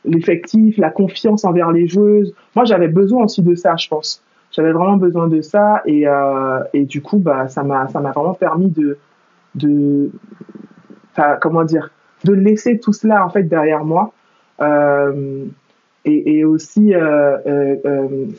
[0.05, 2.33] L'effectif, la confiance envers les joueuses.
[2.55, 4.23] Moi, j'avais besoin aussi de ça, je pense.
[4.51, 8.11] J'avais vraiment besoin de ça et, euh, et du coup, bah, ça m'a ça m'a
[8.11, 8.97] vraiment permis de
[9.55, 10.11] de
[11.41, 11.89] comment dire
[12.25, 14.11] de laisser tout cela en fait derrière moi.
[14.61, 15.45] Euh,
[16.03, 17.75] et, et, aussi, euh,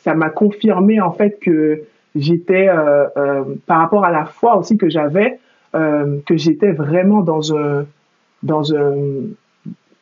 [0.02, 1.82] ça m'a confirmé en fait que
[2.16, 2.68] j'étais,
[3.66, 5.38] par rapport à la foi aussi que j'avais,
[5.72, 7.86] que j'étais vraiment dans un,
[8.42, 8.94] dans un,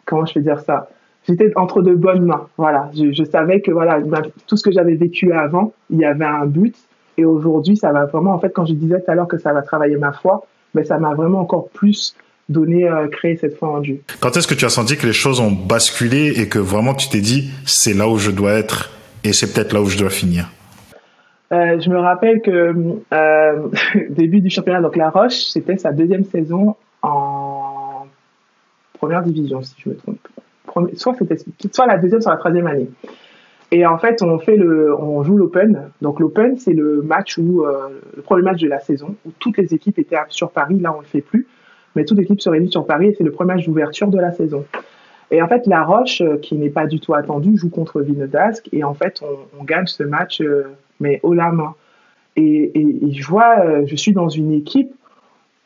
[0.07, 0.89] comment je vais dire ça,
[1.31, 2.47] j'étais entre de bonnes mains.
[2.57, 4.01] Voilà, je, savais que voilà,
[4.47, 6.75] tout ce que j'avais vécu avant, il y avait un but.
[7.17, 9.53] Et aujourd'hui, ça va vraiment, en fait, quand je disais tout à l'heure que ça
[9.53, 12.15] va travailler ma foi, mais ça m'a vraiment encore plus
[12.49, 14.03] donné, euh, créé cette foi en Dieu.
[14.19, 17.09] Quand est-ce que tu as senti que les choses ont basculé et que vraiment tu
[17.09, 18.91] t'es dit, c'est là où je dois être
[19.23, 20.51] et c'est peut-être là où je dois finir?
[21.53, 22.75] Euh, je me rappelle que
[23.13, 23.69] euh,
[24.11, 28.07] début du championnat, donc La Roche, c'était sa deuxième saison en
[28.95, 30.19] première division, si je me trompe
[30.95, 32.89] soit la deuxième, soit la troisième année.
[33.73, 35.91] Et en fait, on fait le, on joue l'Open.
[36.03, 39.59] Donc l'Open, c'est le match où euh, le premier match de la saison où toutes
[39.59, 40.79] les équipes étaient sur Paris.
[40.81, 41.47] Là, on le fait plus,
[41.95, 44.33] mais toute l'équipe se réunit sur Paris et c'est le premier match d'ouverture de la
[44.33, 44.65] saison.
[45.31, 48.69] Et en fait, La Roche, euh, qui n'est pas du tout attendue, joue contre Vinodasque
[48.73, 49.23] et en fait,
[49.59, 50.65] on, gagne ce match, euh,
[50.99, 51.75] mais haut la main.
[52.35, 54.93] Et, et, je vois, je suis dans une équipe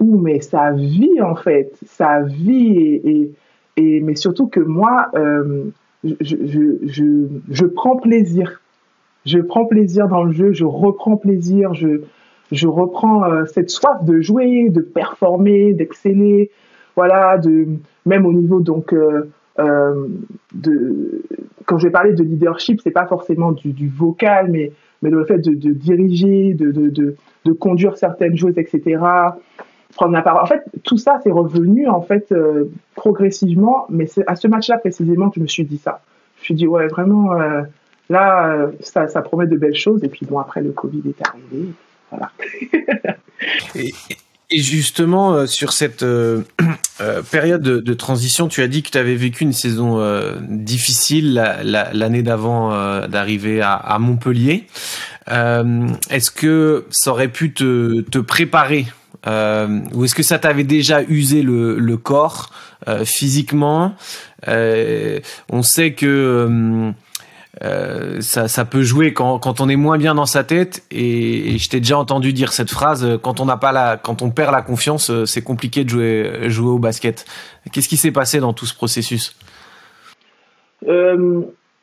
[0.00, 3.30] où mais ça vit en fait, ça vit et,
[3.76, 5.64] mais surtout que moi, euh,
[6.04, 6.36] je, je,
[6.86, 8.60] je, je, prends plaisir.
[9.26, 12.02] Je prends plaisir dans le jeu, je reprends plaisir, je,
[12.52, 16.50] je reprends euh, cette soif de jouer, de performer, d'exceller.
[16.96, 17.66] Voilà, de,
[18.06, 20.06] même au niveau donc euh, euh
[20.52, 21.22] de
[21.66, 25.24] quand je vais parler de leadership, c'est pas forcément du, du, vocal, mais mais le
[25.24, 28.98] fait de, de diriger, de, de, de, conduire certaines choses, etc
[29.94, 30.42] prendre la parole.
[30.42, 34.78] En fait, tout ça, c'est revenu en fait euh, progressivement, mais c'est à ce match-là
[34.78, 36.02] précisément que je me suis dit ça.
[36.36, 37.62] Je me suis dit, ouais, vraiment, euh,
[38.10, 40.04] là, euh, ça, promet de belles choses.
[40.04, 41.68] Et puis bon, après, le Covid est arrivé.
[44.50, 46.04] Et, justement, sur cette
[47.32, 49.98] période de, transition, tu as dit que tu avais vécu une saison
[50.42, 52.70] difficile l'année d'avant
[53.08, 54.66] d'arriver à, Montpellier.
[55.26, 58.86] Est-ce que ça aurait pu te préparer
[59.26, 62.50] euh, ou est-ce que ça t'avait déjà usé le, le corps
[62.88, 63.94] euh, physiquement?
[64.48, 66.92] Euh, On sait que
[67.62, 70.84] euh, ça, ça, peut jouer quand, quand, on est moins bien dans sa tête.
[70.90, 74.22] Et, et je t'ai déjà entendu dire cette phrase quand on n'a pas la, quand
[74.22, 77.24] on perd la confiance, c'est compliqué de jouer, jouer au basket.
[77.72, 79.36] Qu'est-ce qui s'est passé dans tout ce processus?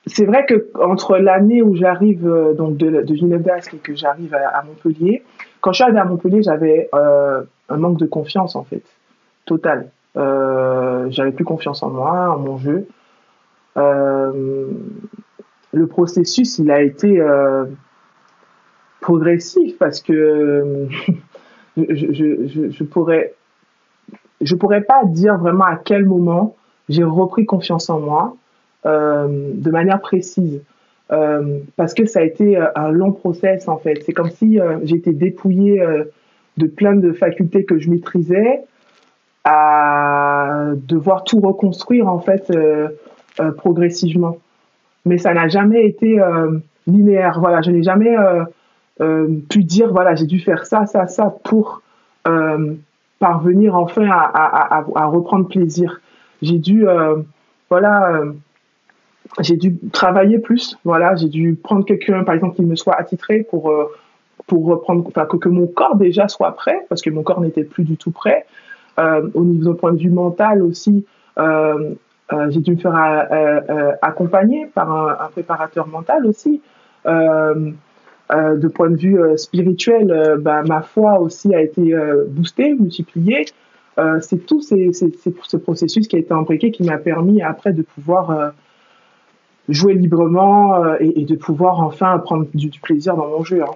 [0.07, 2.27] C'est vrai que entre l'année où j'arrive
[2.57, 5.23] donc de, de Genève et que j'arrive à, Montpellier,
[5.61, 8.83] quand je suis arrivé à Montpellier, j'avais euh, un manque de confiance en fait,
[9.45, 9.91] total.
[10.17, 12.87] Euh, j'avais plus confiance en moi, en mon jeu.
[13.77, 14.67] Euh,
[15.71, 17.23] le processus, il a été
[18.99, 20.87] progressif parce que
[21.77, 23.35] je, je, je, je, pourrais,
[24.41, 26.55] je pourrais pas dire vraiment à quel moment
[26.89, 28.35] j'ai repris confiance en moi
[28.83, 30.61] de manière précise.
[31.11, 34.01] Euh, parce que ça a été euh, un long process en fait.
[34.05, 35.83] C'est comme si euh, j'étais dépouillée
[36.57, 38.61] de plein de facultés que je maîtrisais
[39.43, 42.51] à devoir tout reconstruire en fait
[43.57, 44.37] progressivement.
[45.05, 46.19] Mais ça n'a jamais été
[46.85, 47.39] linéaire.
[47.39, 48.15] Voilà, je n'ai jamais
[48.99, 51.81] pu dire voilà j'ai dû faire ça, ça, ça pour
[53.19, 56.01] parvenir enfin à, à, reprendre plaisir.
[56.43, 56.85] J'ai dû
[57.69, 58.21] voilà
[59.39, 60.77] j'ai dû travailler plus.
[60.83, 63.85] Voilà, j'ai dû prendre quelqu'un, par exemple, qui me soit attitré pour euh,
[64.47, 67.63] pour reprendre, enfin, que, que, mon corps déjà soit prêt, parce que mon corps n'était
[67.63, 68.45] plus du tout prêt.
[68.99, 71.05] Euh, au niveau d'un point de vue mental aussi,
[71.37, 71.93] euh,
[72.49, 72.95] j'ai dû me faire
[74.01, 76.61] accompagner par un, un, préparateur mental aussi.
[77.05, 81.93] de point de vue spirituel, bah, ma foi aussi a été
[82.29, 83.45] boostée, multipliée.
[84.21, 88.53] c'est tout ces, ce processus qui a été imbriqué qui m'a permis après de pouvoir
[89.69, 93.61] jouer librement et, de pouvoir enfin prendre du, plaisir dans mon jeu.
[93.63, 93.75] Hein.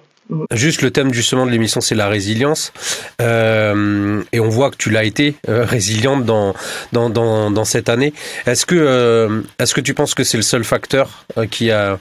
[0.51, 2.73] Juste le thème justement de l'émission, c'est la résilience.
[3.21, 6.53] Euh, et on voit que tu l'as été euh, résiliente dans,
[6.93, 8.13] dans, dans, dans, cette année.
[8.45, 11.99] Est-ce que, euh, est-ce que tu penses que c'est le seul facteur qui, a,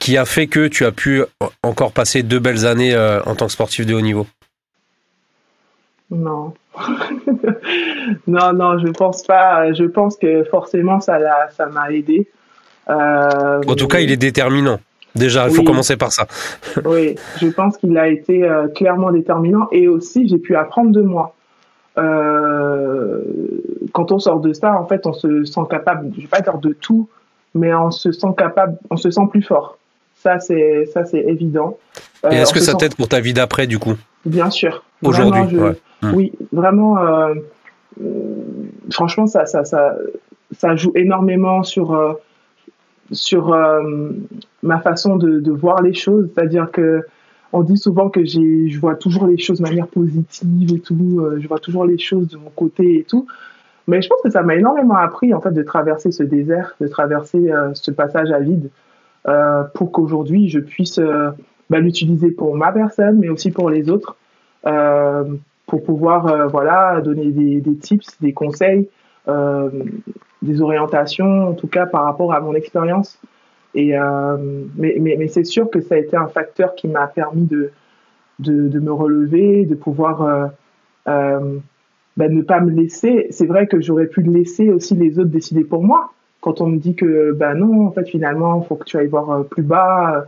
[0.00, 1.22] qui a fait que tu as pu
[1.62, 4.26] encore passer deux belles années en tant que sportif de haut niveau?
[6.10, 6.52] Non.
[8.26, 9.72] non, non, je pense pas.
[9.72, 11.18] Je pense que forcément, ça,
[11.56, 12.28] ça m'a aidé.
[12.88, 14.78] En tout cas, il est déterminant.
[15.14, 16.26] Déjà, il faut commencer par ça.
[16.84, 21.02] oui, je pense qu'il a été euh, clairement déterminant et aussi j'ai pu apprendre de
[21.02, 21.34] moi.
[21.98, 23.22] Euh,
[23.92, 26.58] quand on sort de ça, en fait, on se sent capable, je vais pas dire
[26.58, 27.08] de tout,
[27.54, 29.78] mais on se sent capable, on se sent plus fort.
[30.16, 31.78] Ça, c'est ça, c'est évident.
[32.24, 33.94] Euh, et est-ce que ça t'aide pour ta vie d'après, du coup?
[34.26, 34.82] Bien sûr.
[35.02, 35.58] Aujourd'hui.
[36.02, 36.12] Hmm.
[36.12, 36.96] Oui, vraiment.
[38.90, 39.94] franchement, ça, ça, ça,
[40.58, 42.18] ça joue énormément sur
[43.12, 44.10] sur euh,
[44.62, 46.30] ma façon de, voir les choses.
[46.34, 47.02] C'est-à-dire que
[47.52, 51.20] on dit souvent que je vois toujours les choses de manière positive et tout.
[51.20, 53.26] Euh, je vois toujours les choses de mon côté et tout.
[53.86, 56.88] Mais je pense que ça m'a énormément appris en fait de traverser ce désert, de
[56.88, 58.70] traverser euh, ce passage à vide,
[59.74, 61.00] pour qu'aujourd'hui je puisse
[61.70, 64.16] bah, l'utiliser pour ma personne, mais aussi pour les autres,
[65.66, 68.88] pour pouvoir voilà donner des, tips, des conseils,
[70.44, 73.18] des orientations, en tout cas par rapport à mon expérience.
[73.74, 74.36] Et euh,
[74.76, 77.72] mais, c'est sûr que ça a été un facteur qui m'a permis de,
[78.38, 80.46] de, me relever, de pouvoir euh,
[81.08, 81.58] euh,
[82.16, 83.26] ben, ne pas me laisser.
[83.30, 86.12] C'est vrai que j'aurais pu laisser aussi les autres décider pour moi.
[86.40, 89.44] Quand on me dit que ben non, en fait finalement, faut que tu ailles voir
[89.46, 90.26] plus bas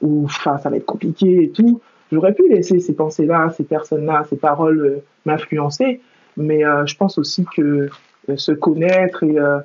[0.00, 1.80] ou enfin ça va être compliqué et tout.
[2.12, 6.00] J'aurais pu laisser ces pensées-là, ces personnes-là, ces paroles m'influencer.
[6.36, 7.88] Mais je pense aussi que
[8.36, 9.58] se connaître et, euh,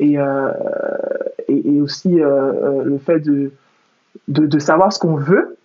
[0.00, 0.52] euh,
[1.48, 3.52] et, et, aussi euh, le fait de,
[4.28, 5.56] de, savoir ce qu'on veut,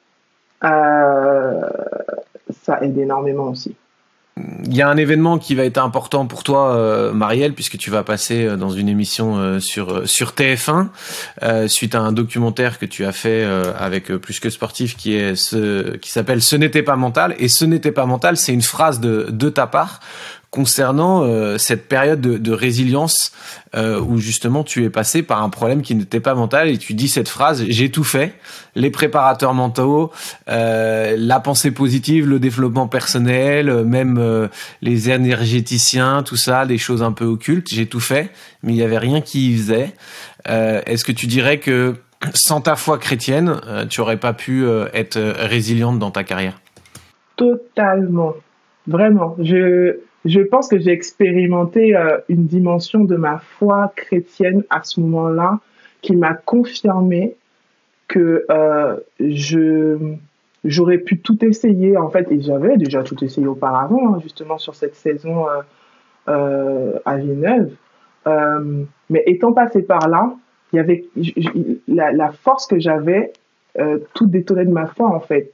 [0.62, 1.20] ça
[2.82, 3.76] aide énormément aussi.
[4.66, 7.92] Il y a un événement qui va être important pour toi, euh, Marielle, puisque tu
[7.92, 10.88] vas passer dans une émission euh, sur sur TF1
[11.44, 13.44] euh, suite à un documentaire que tu as fait
[13.78, 17.36] avec plus que sportif, qui ce s'appelle "Ce n'était pas mental".
[17.38, 20.00] Et "Ce n'était pas mental", c'est une phrase de de ta part
[20.54, 23.32] concernant euh, cette période de, résilience
[23.76, 26.94] euh, où justement tu es passé par un problème qui n'était pas mental et tu
[26.94, 28.36] dis cette phrase j'ai tout fait.
[28.76, 30.12] Les préparateurs mentaux
[30.50, 34.50] euh, la pensée positive le développement personnel même
[34.84, 38.30] les énergéticiens tout ça des choses un peu occultes j'ai tout fait
[38.62, 39.94] mais il y avait rien qui y faisait.
[40.46, 41.96] Est-ce que tu dirais que
[42.36, 46.62] sans ta foi chrétienne tu aurais pas pu être résiliente dans ta carrière?
[47.38, 48.34] Totalement.
[48.86, 49.36] Vraiment.
[49.40, 55.02] Je je pense que j'ai expérimenté euh, une dimension de ma foi chrétienne à ce
[55.02, 55.60] moment-là
[56.02, 57.36] qui m'a confirmé
[58.08, 59.98] que euh, je
[60.64, 62.32] j'aurais pu tout essayer en fait.
[62.32, 65.46] Et j'avais déjà tout essayé auparavant hein, justement sur cette saison
[66.30, 67.74] euh, à Villeneuve.
[69.10, 70.34] Mais étant passé par là
[70.72, 71.06] il y avait
[71.88, 73.34] la, force que j'avais
[74.14, 75.52] tout détonnait de ma foi en fait.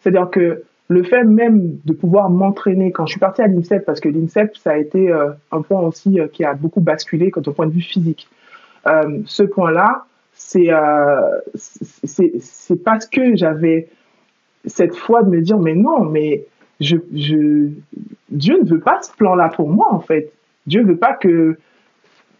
[0.00, 4.00] C'est-à-dire que le fait même de pouvoir m'entraîner quand je suis partie à l'INSEP, parce
[4.00, 7.42] que l'INSEP, ça a été euh, un point aussi euh, qui a beaucoup basculé quant
[7.46, 8.28] au point de vue physique.
[8.88, 10.68] Euh, ce point-là, c'est
[12.84, 13.88] parce que j'avais
[14.66, 16.46] cette foi de me dire mais non, mais
[16.80, 20.32] Dieu ne veut pas ce plan-là pour moi en fait.
[20.66, 21.56] Dieu veut pas que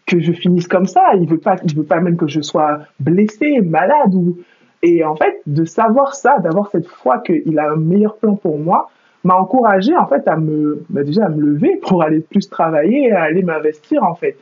[0.07, 1.13] que je finisse comme ça.
[1.15, 4.39] Il veut pas, veut pas même que je sois blessé, malade ou
[4.83, 8.57] et en fait, de savoir ça, d'avoir cette foi qu'il a un meilleur plan pour
[8.57, 8.89] moi,
[9.23, 13.23] m'a encouragé en fait à me déjà à me lever pour aller plus travailler, à
[13.23, 14.35] aller m'investir en fait.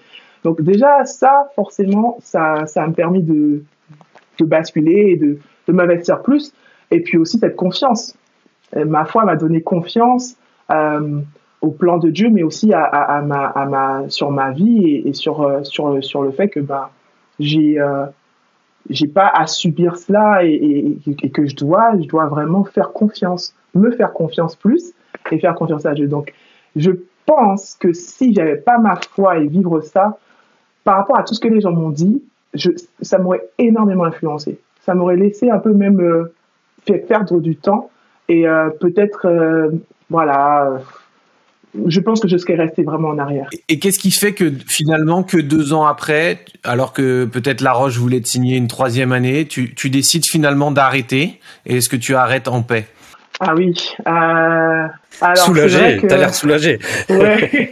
[0.43, 3.63] Donc déjà ça forcément ça ça m'a permis de
[4.39, 6.54] de basculer et de de m'investir plus
[6.91, 8.15] et puis aussi cette confiance.
[8.73, 10.38] ma foi m'a donné confiance
[10.71, 11.19] euh,
[11.62, 15.04] au plan de Dieu mais aussi à, à, à, ma à ma sur ma vie
[15.06, 16.91] et, sur euh, sur sur le fait que bah
[17.39, 18.06] j'ai euh,
[18.89, 20.97] j'ai pas à subir cela et,
[21.34, 24.94] que je dois, je dois vraiment faire confiance, me faire confiance plus
[25.31, 26.08] et faire confiance à Dieu.
[26.08, 26.33] Donc,
[26.75, 26.92] je
[27.25, 30.17] pense que si j'avais pas ma foi et vivre ça,
[30.83, 32.23] par rapport à tout ce que les gens m'ont dit,
[32.54, 32.71] je,
[33.02, 34.60] ça m'aurait énormément influencé.
[34.81, 36.33] Ça m'aurait laissé un peu même euh,
[36.87, 37.92] fait perdre du temps
[38.27, 39.69] et euh, peut-être, euh,
[40.10, 40.79] voilà,
[41.86, 43.50] je pense que je serais resté vraiment en arrière.
[43.67, 47.98] Et qu'est-ce qui fait que finalement, que deux ans après, alors que peut-être La Roche
[47.98, 52.15] voulait te signer une troisième année, tu, tu décides finalement d'arrêter Et est-ce que tu
[52.15, 52.86] arrêtes en paix?
[53.40, 53.74] Ah oui.
[54.08, 54.88] Euh,
[55.22, 56.08] alors, soulagé, que...
[56.08, 56.80] t'as l'air soulagé.
[57.10, 57.72] Ouais.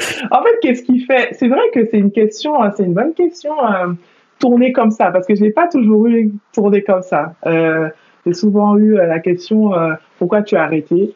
[0.30, 3.14] en fait, qu'est-ce qui fait C'est vrai que c'est une question, euh, c'est une bonne
[3.14, 3.52] question.
[3.64, 3.92] Euh,
[4.40, 7.34] tourner comme ça, parce que je n'ai pas toujours eu tourné comme ça.
[7.46, 7.88] Euh,
[8.26, 11.14] j'ai souvent eu euh, la question euh, pourquoi tu as arrêté?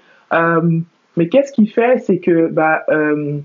[1.15, 3.39] Euh, mais qu'est-ce qui fait, c'est que bah, euh,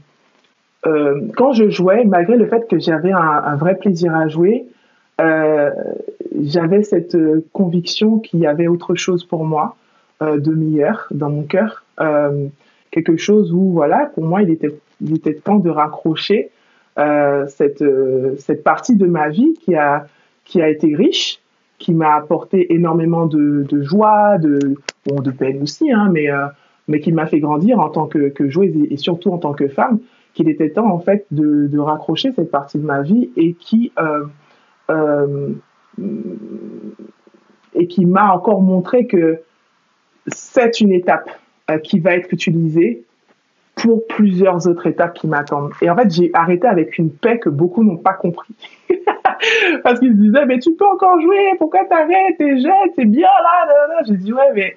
[0.85, 4.65] euh, quand je jouais, malgré le fait que j'avais un, un, vrai plaisir à jouer,
[5.21, 5.71] euh,
[6.41, 7.17] j'avais cette
[7.51, 9.75] conviction qu'il y avait autre chose pour moi
[10.21, 11.85] de meilleur dans mon cœur.
[12.91, 16.51] quelque chose où, voilà, pour moi, il était, il était temps de raccrocher
[17.47, 17.83] cette,
[18.37, 20.07] cette partie de ma vie qui a,
[20.43, 21.39] qui a été riche,
[21.77, 26.29] qui m'a apporté énormément de, de, joie, de, bon, de peine aussi, hein, mais
[26.89, 29.99] mais qui m'a fait grandir en tant que, joueuse et surtout en tant que femme,
[30.33, 34.25] qu'il était temps en fait de, raccrocher cette partie de ma vie et qui euh,
[34.89, 35.53] euh,
[37.87, 39.39] qui m'a encore montré que
[40.27, 41.29] c'est une étape
[41.69, 43.03] euh, qui va être utilisée
[43.75, 45.71] pour plusieurs autres étapes qui m'attendent.
[45.81, 48.53] Et en fait, j'ai arrêté avec une paix que beaucoup n'ont pas compris.
[49.83, 53.29] Parce qu'ils se disaient, mais tu peux encore jouer, pourquoi t'arrêtes, t'es jeune, t'es bien
[53.41, 54.75] là, J'ai dit, ouais, mais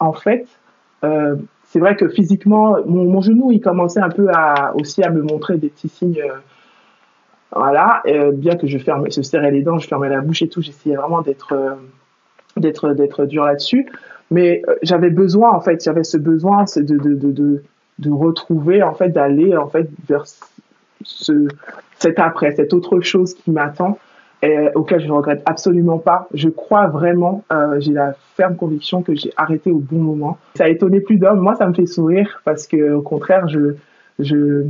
[0.00, 0.46] en fait,
[1.04, 5.22] euh, c'est vrai que physiquement, mon, genou, il commençait un peu à, aussi à me
[5.22, 6.20] montrer des petits signes.
[6.20, 6.34] Euh,
[7.54, 10.48] voilà, euh, bien que je ferme, je serrais les dents, je fermais la bouche et
[10.48, 11.54] tout, j'essayais vraiment d'être,
[13.24, 13.86] dur là-dessus.
[14.30, 19.88] Mais j'avais besoin, en fait, j'avais ce besoin de, retrouver, en fait, d'aller, en fait,
[20.08, 20.24] vers
[21.02, 21.48] ce,
[21.98, 23.98] cet après, cette autre chose qui m'attend
[24.42, 26.28] et auquel je ne regrette absolument pas.
[26.32, 30.38] Je crois vraiment, euh, j'ai la ferme conviction que j'ai arrêté au bon moment.
[30.54, 31.40] Ça a étonné plus d'hommes.
[31.40, 33.74] Moi, ça me fait sourire parce que, au contraire, je,
[34.18, 34.64] je,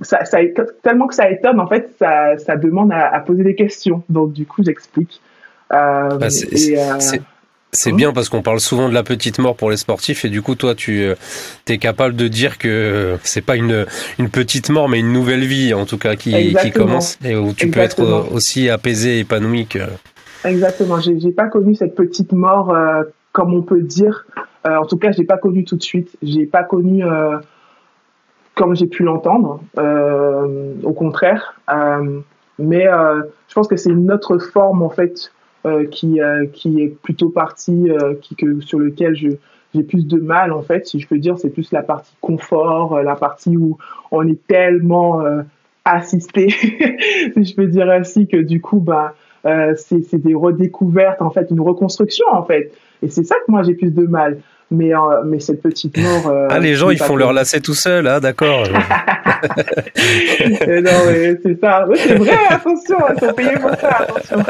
[0.00, 0.38] ça, ça,
[0.82, 4.02] tellement que ça étonne, en fait, ça, ça demande à, à poser des questions.
[4.08, 5.20] Donc, du coup, j'explique.
[5.72, 6.98] Euh, bah, euh,
[7.74, 10.42] c'est bien parce qu'on parle souvent de la petite mort pour les sportifs et du
[10.42, 11.14] coup toi tu euh,
[11.68, 13.86] es capable de dire que c'est pas une,
[14.18, 17.52] une petite mort mais une nouvelle vie en tout cas qui, qui commence et où
[17.52, 18.20] tu Exactement.
[18.20, 19.80] peux être aussi apaisé, épanoui que...
[20.44, 23.02] Exactement, j'ai, pas connu cette petite mort euh,
[23.32, 24.26] comme on peut dire.
[24.66, 26.16] Euh, en tout cas, je l'ai pas connu tout de suite.
[26.22, 27.38] J'ai pas connu euh,
[28.54, 29.60] comme j'ai pu l'entendre.
[29.78, 31.60] Euh, au contraire,
[32.58, 35.33] mais je pense que c'est une autre forme en fait euh,
[35.90, 39.28] qui, euh, qui est plutôt partie euh, qui, que, sur lequel je,
[39.74, 43.02] j'ai plus de mal en fait, si je peux dire, c'est plus la partie confort,
[43.02, 43.78] la partie où
[44.10, 45.22] on est tellement
[45.84, 46.48] assisté,
[47.34, 49.14] si je peux dire ainsi, que du coup, bah,
[49.46, 52.72] euh, c'est, c'est des redécouvertes, en fait, une reconstruction en fait.
[53.02, 54.38] Et c'est ça que moi j'ai plus de mal.
[54.70, 56.26] Mais, euh, mais cette petite mort.
[56.26, 58.64] Euh, ah, les gens, ils font leur lacet tout seuls, hein, d'accord.
[60.82, 61.86] non, mais c'est ça.
[61.96, 64.38] C'est vrai, attention, ils sont payés pour ça, attention.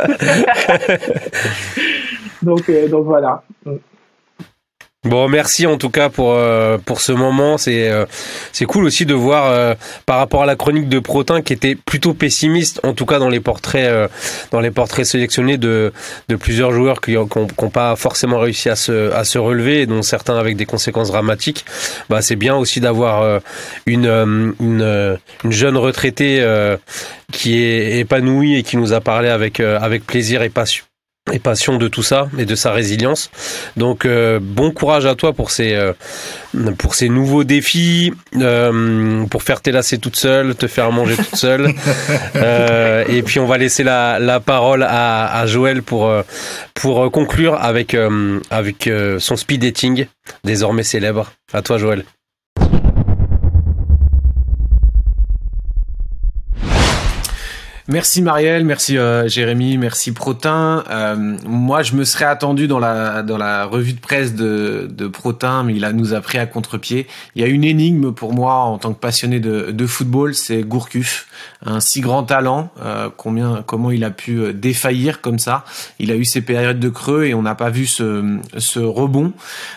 [2.43, 3.43] donc, euh, donc voilà.
[5.05, 7.59] Bon, merci en tout cas pour euh, pour ce moment.
[7.59, 8.07] C'est euh,
[8.53, 9.75] c'est cool aussi de voir euh,
[10.07, 13.29] par rapport à la chronique de Protin qui était plutôt pessimiste, en tout cas dans
[13.29, 14.09] les portraits euh,
[14.51, 15.93] dans les portraits sélectionnés de
[16.31, 20.01] de plusieurs joueurs qui n'ont pas forcément réussi à se à se relever, et dont
[20.01, 21.67] certains avec des conséquences dramatiques.
[22.09, 23.41] Bah c'est bien aussi d'avoir euh,
[23.85, 24.07] une
[24.59, 26.43] une une jeune retraitée
[27.31, 30.85] qui est épanouie et qui nous a parlé avec avec plaisir et passion
[31.33, 33.31] et passion de tout ça et de sa résilience.
[33.77, 35.93] Donc euh, bon courage à toi pour ces euh,
[36.77, 41.37] pour ces nouveaux défis, euh, pour faire tes lacets toute seule, te faire manger toute
[41.37, 41.72] seule.
[42.37, 46.11] Euh, et puis on va laisser la, la parole à, à Joël pour
[46.75, 47.97] pour conclure avec
[48.51, 50.07] avec son speed dating
[50.43, 51.33] désormais célèbre.
[51.53, 52.05] À toi Joël.
[57.87, 60.85] Merci Marielle, merci euh, Jérémy, merci Protin.
[60.89, 65.07] Euh, moi, je me serais attendu dans la dans la revue de presse de, de
[65.07, 67.07] Protin, mais il a nous a pris à contre-pied.
[67.35, 70.62] Il y a une énigme pour moi en tant que passionné de, de football, c'est
[70.62, 71.26] Gourcuff,
[71.66, 72.70] un si grand talent.
[72.82, 75.66] Euh, combien, comment il a pu euh, défaillir comme ça
[75.99, 79.35] Il a eu ses périodes de creux et on n'a pas vu ce ce rebond.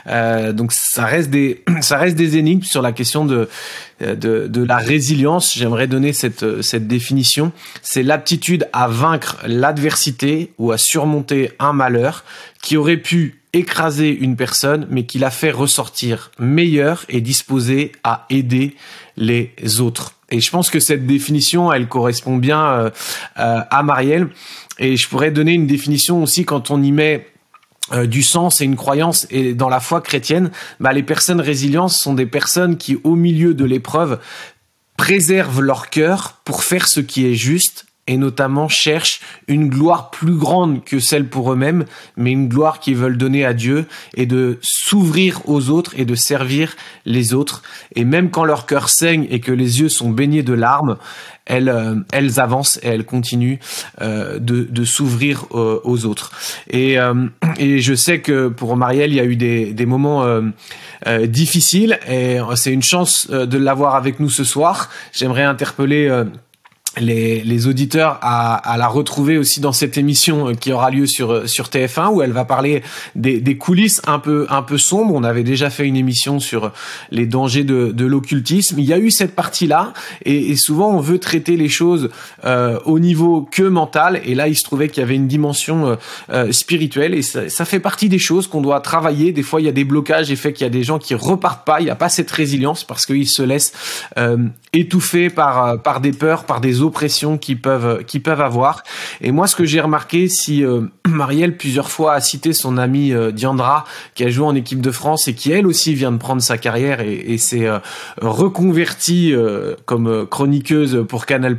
[0.07, 3.49] Euh, donc ça reste des ça reste des énigmes sur la question de
[4.01, 5.55] de, de la résilience.
[5.57, 7.51] J'aimerais donner cette, cette définition.
[7.81, 12.23] C'est l'aptitude à vaincre l'adversité ou à surmonter un malheur
[12.61, 18.25] qui aurait pu écraser une personne, mais qui l'a fait ressortir meilleur et disposé à
[18.29, 18.75] aider
[19.15, 20.13] les autres.
[20.29, 22.89] Et je pense que cette définition, elle correspond bien euh,
[23.39, 24.27] euh, à Marielle.
[24.79, 27.27] Et je pourrais donner une définition aussi quand on y met
[28.05, 32.13] du sens et une croyance et dans la foi chrétienne, bah, les personnes résilientes sont
[32.13, 34.19] des personnes qui, au milieu de l'épreuve,
[34.97, 40.35] préservent leur cœur pour faire ce qui est juste et notamment cherchent une gloire plus
[40.35, 41.85] grande que celle pour eux-mêmes,
[42.15, 43.85] mais une gloire qu'ils veulent donner à Dieu
[44.15, 47.63] et de s'ouvrir aux autres et de servir les autres.
[47.95, 50.97] Et même quand leur cœur saigne et que les yeux sont baignés de larmes,
[51.47, 53.57] elles, euh, elles avancent et elles continuent
[54.01, 56.31] euh, de, de s'ouvrir euh, aux autres.
[56.69, 56.97] Et,
[57.57, 60.25] et je sais que pour Marielle, il y a eu des, des moments
[61.25, 64.89] difficiles et c'est une chance de l'avoir avec nous ce soir.
[65.13, 66.23] J'aimerais interpeller
[66.99, 71.05] les, les, auditeurs à, à, la retrouver aussi dans cette émission euh, qui aura lieu
[71.05, 72.83] sur euh, sur TF1 où elle va parler
[73.15, 75.13] des, des, coulisses un peu un peu sombres.
[75.13, 76.71] On avait déjà fait une émission sur
[77.11, 78.79] les dangers de, de l'occultisme.
[78.79, 79.93] Il y a eu cette partie là
[80.25, 82.09] et, et, souvent on veut traiter les choses
[82.45, 85.87] euh, au niveau que mental et là il se trouvait qu'il y avait une dimension
[85.87, 85.95] euh,
[86.29, 89.31] euh spirituelle et ça, ça, fait partie des choses qu'on doit travailler.
[89.31, 91.15] Des fois il y a des blocages et fait qu'il y a des gens qui
[91.15, 91.79] repartent pas.
[91.81, 93.73] Il n'y a pas cette résilience parce qu'ils se laissent
[94.73, 98.83] étouffés par par des peurs, par des oppressions qu'ils peuvent, qu'ils peuvent avoir.
[99.21, 103.13] Et moi, ce que j'ai remarqué, si euh, Marielle plusieurs fois a cité son amie
[103.13, 103.85] euh, Diandra,
[104.15, 106.57] qui a joué en équipe de France et qui elle aussi vient de prendre sa
[106.57, 107.79] carrière et, s'est euh,
[108.21, 111.57] reconvertie euh, comme chroniqueuse pour Canal+.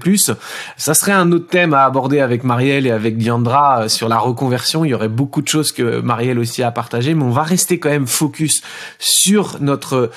[0.76, 4.85] Ça serait un autre thème à aborder avec Marielle et avec Diandra sur la reconversion.
[4.85, 7.79] Il y aurait beaucoup de choses que Marielle aussi a partagé, mais on va rester
[7.79, 8.62] quand même focus
[8.99, 10.11] sur notre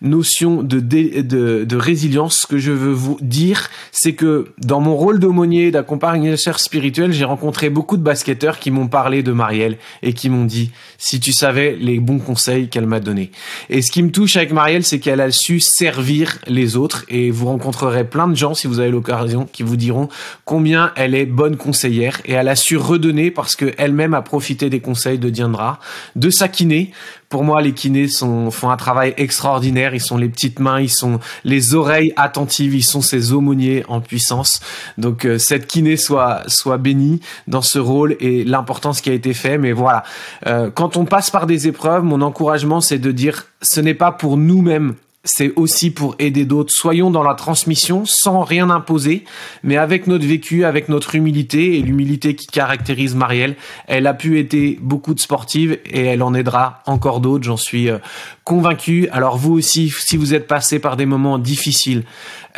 [0.00, 2.40] notion de, de, de résilience.
[2.42, 7.24] Ce que je veux vous dire, c'est que dans mon rôle d'aumônier, d'accompagnateur spirituel, j'ai
[7.24, 11.32] rencontré beaucoup de basketteurs qui m'ont parlé de Marielle et qui m'ont dit si tu
[11.32, 13.30] savais les bons conseils qu'elle m'a donnés.
[13.70, 17.30] Et ce qui me touche avec Marielle, c'est qu'elle a su servir les autres et
[17.30, 20.10] vous rencontrerez plein de gens si vous avez l'occasion qui vous diront
[20.44, 24.80] combien elle est bonne conseillère et elle a su redonner parce qu'elle-même a profité des
[24.80, 25.80] conseils de Diandra,
[26.16, 26.92] de sa kiné
[27.28, 29.94] pour moi, les kinés sont, font un travail extraordinaire.
[29.94, 34.00] Ils sont les petites mains, ils sont les oreilles attentives, ils sont ces aumôniers en
[34.00, 34.60] puissance.
[34.98, 39.34] Donc, euh, cette kiné soit, soit bénie dans ce rôle et l'importance qui a été
[39.34, 39.58] fait.
[39.58, 40.04] Mais voilà,
[40.46, 44.12] euh, quand on passe par des épreuves, mon encouragement, c'est de dire, ce n'est pas
[44.12, 44.94] pour nous-mêmes
[45.26, 46.72] c'est aussi pour aider d'autres.
[46.72, 49.24] Soyons dans la transmission sans rien imposer,
[49.62, 53.56] mais avec notre vécu, avec notre humilité et l'humilité qui caractérise Marielle.
[53.86, 57.90] Elle a pu aider beaucoup de sportives et elle en aidera encore d'autres, j'en suis
[57.90, 57.98] euh,
[58.44, 59.08] convaincu.
[59.10, 62.04] Alors vous aussi, si vous êtes passé par des moments difficiles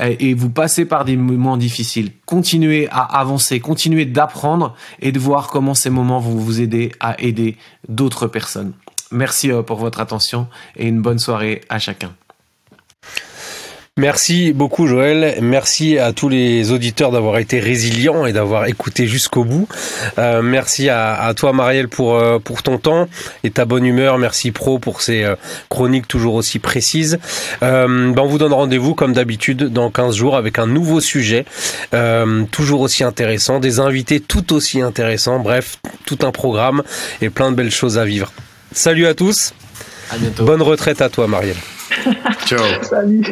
[0.01, 5.19] euh, et vous passez par des moments difficiles, continuez à avancer, continuez d'apprendre et de
[5.19, 7.57] voir comment ces moments vont vous aider à aider
[7.89, 8.75] d'autres personnes.
[9.11, 12.13] Merci euh, pour votre attention et une bonne soirée à chacun.
[13.99, 19.43] Merci beaucoup Joël, merci à tous les auditeurs d'avoir été résilients et d'avoir écouté jusqu'au
[19.43, 19.67] bout.
[20.21, 23.09] Euh, merci à, à, toi Marielle pour, euh, pour ton temps
[23.43, 24.17] et ta bonne humeur.
[24.19, 25.35] Merci Pro pour ces euh,
[25.69, 27.19] chroniques toujours aussi précises.
[27.61, 31.45] Ben on vous donne rendez-vous comme d'habitude dans 15 jours avec un nouveau sujet,
[32.53, 36.85] toujours aussi intéressant, des invités tout aussi intéressants, bref, tout un programme
[37.21, 38.31] et plein de belles choses à vivre.
[38.71, 39.55] Salut à tous.
[40.13, 40.45] À bientôt.
[40.45, 41.57] Bonne retraite à toi Marielle.
[42.47, 42.83] Ciao.
[42.83, 43.25] Salut.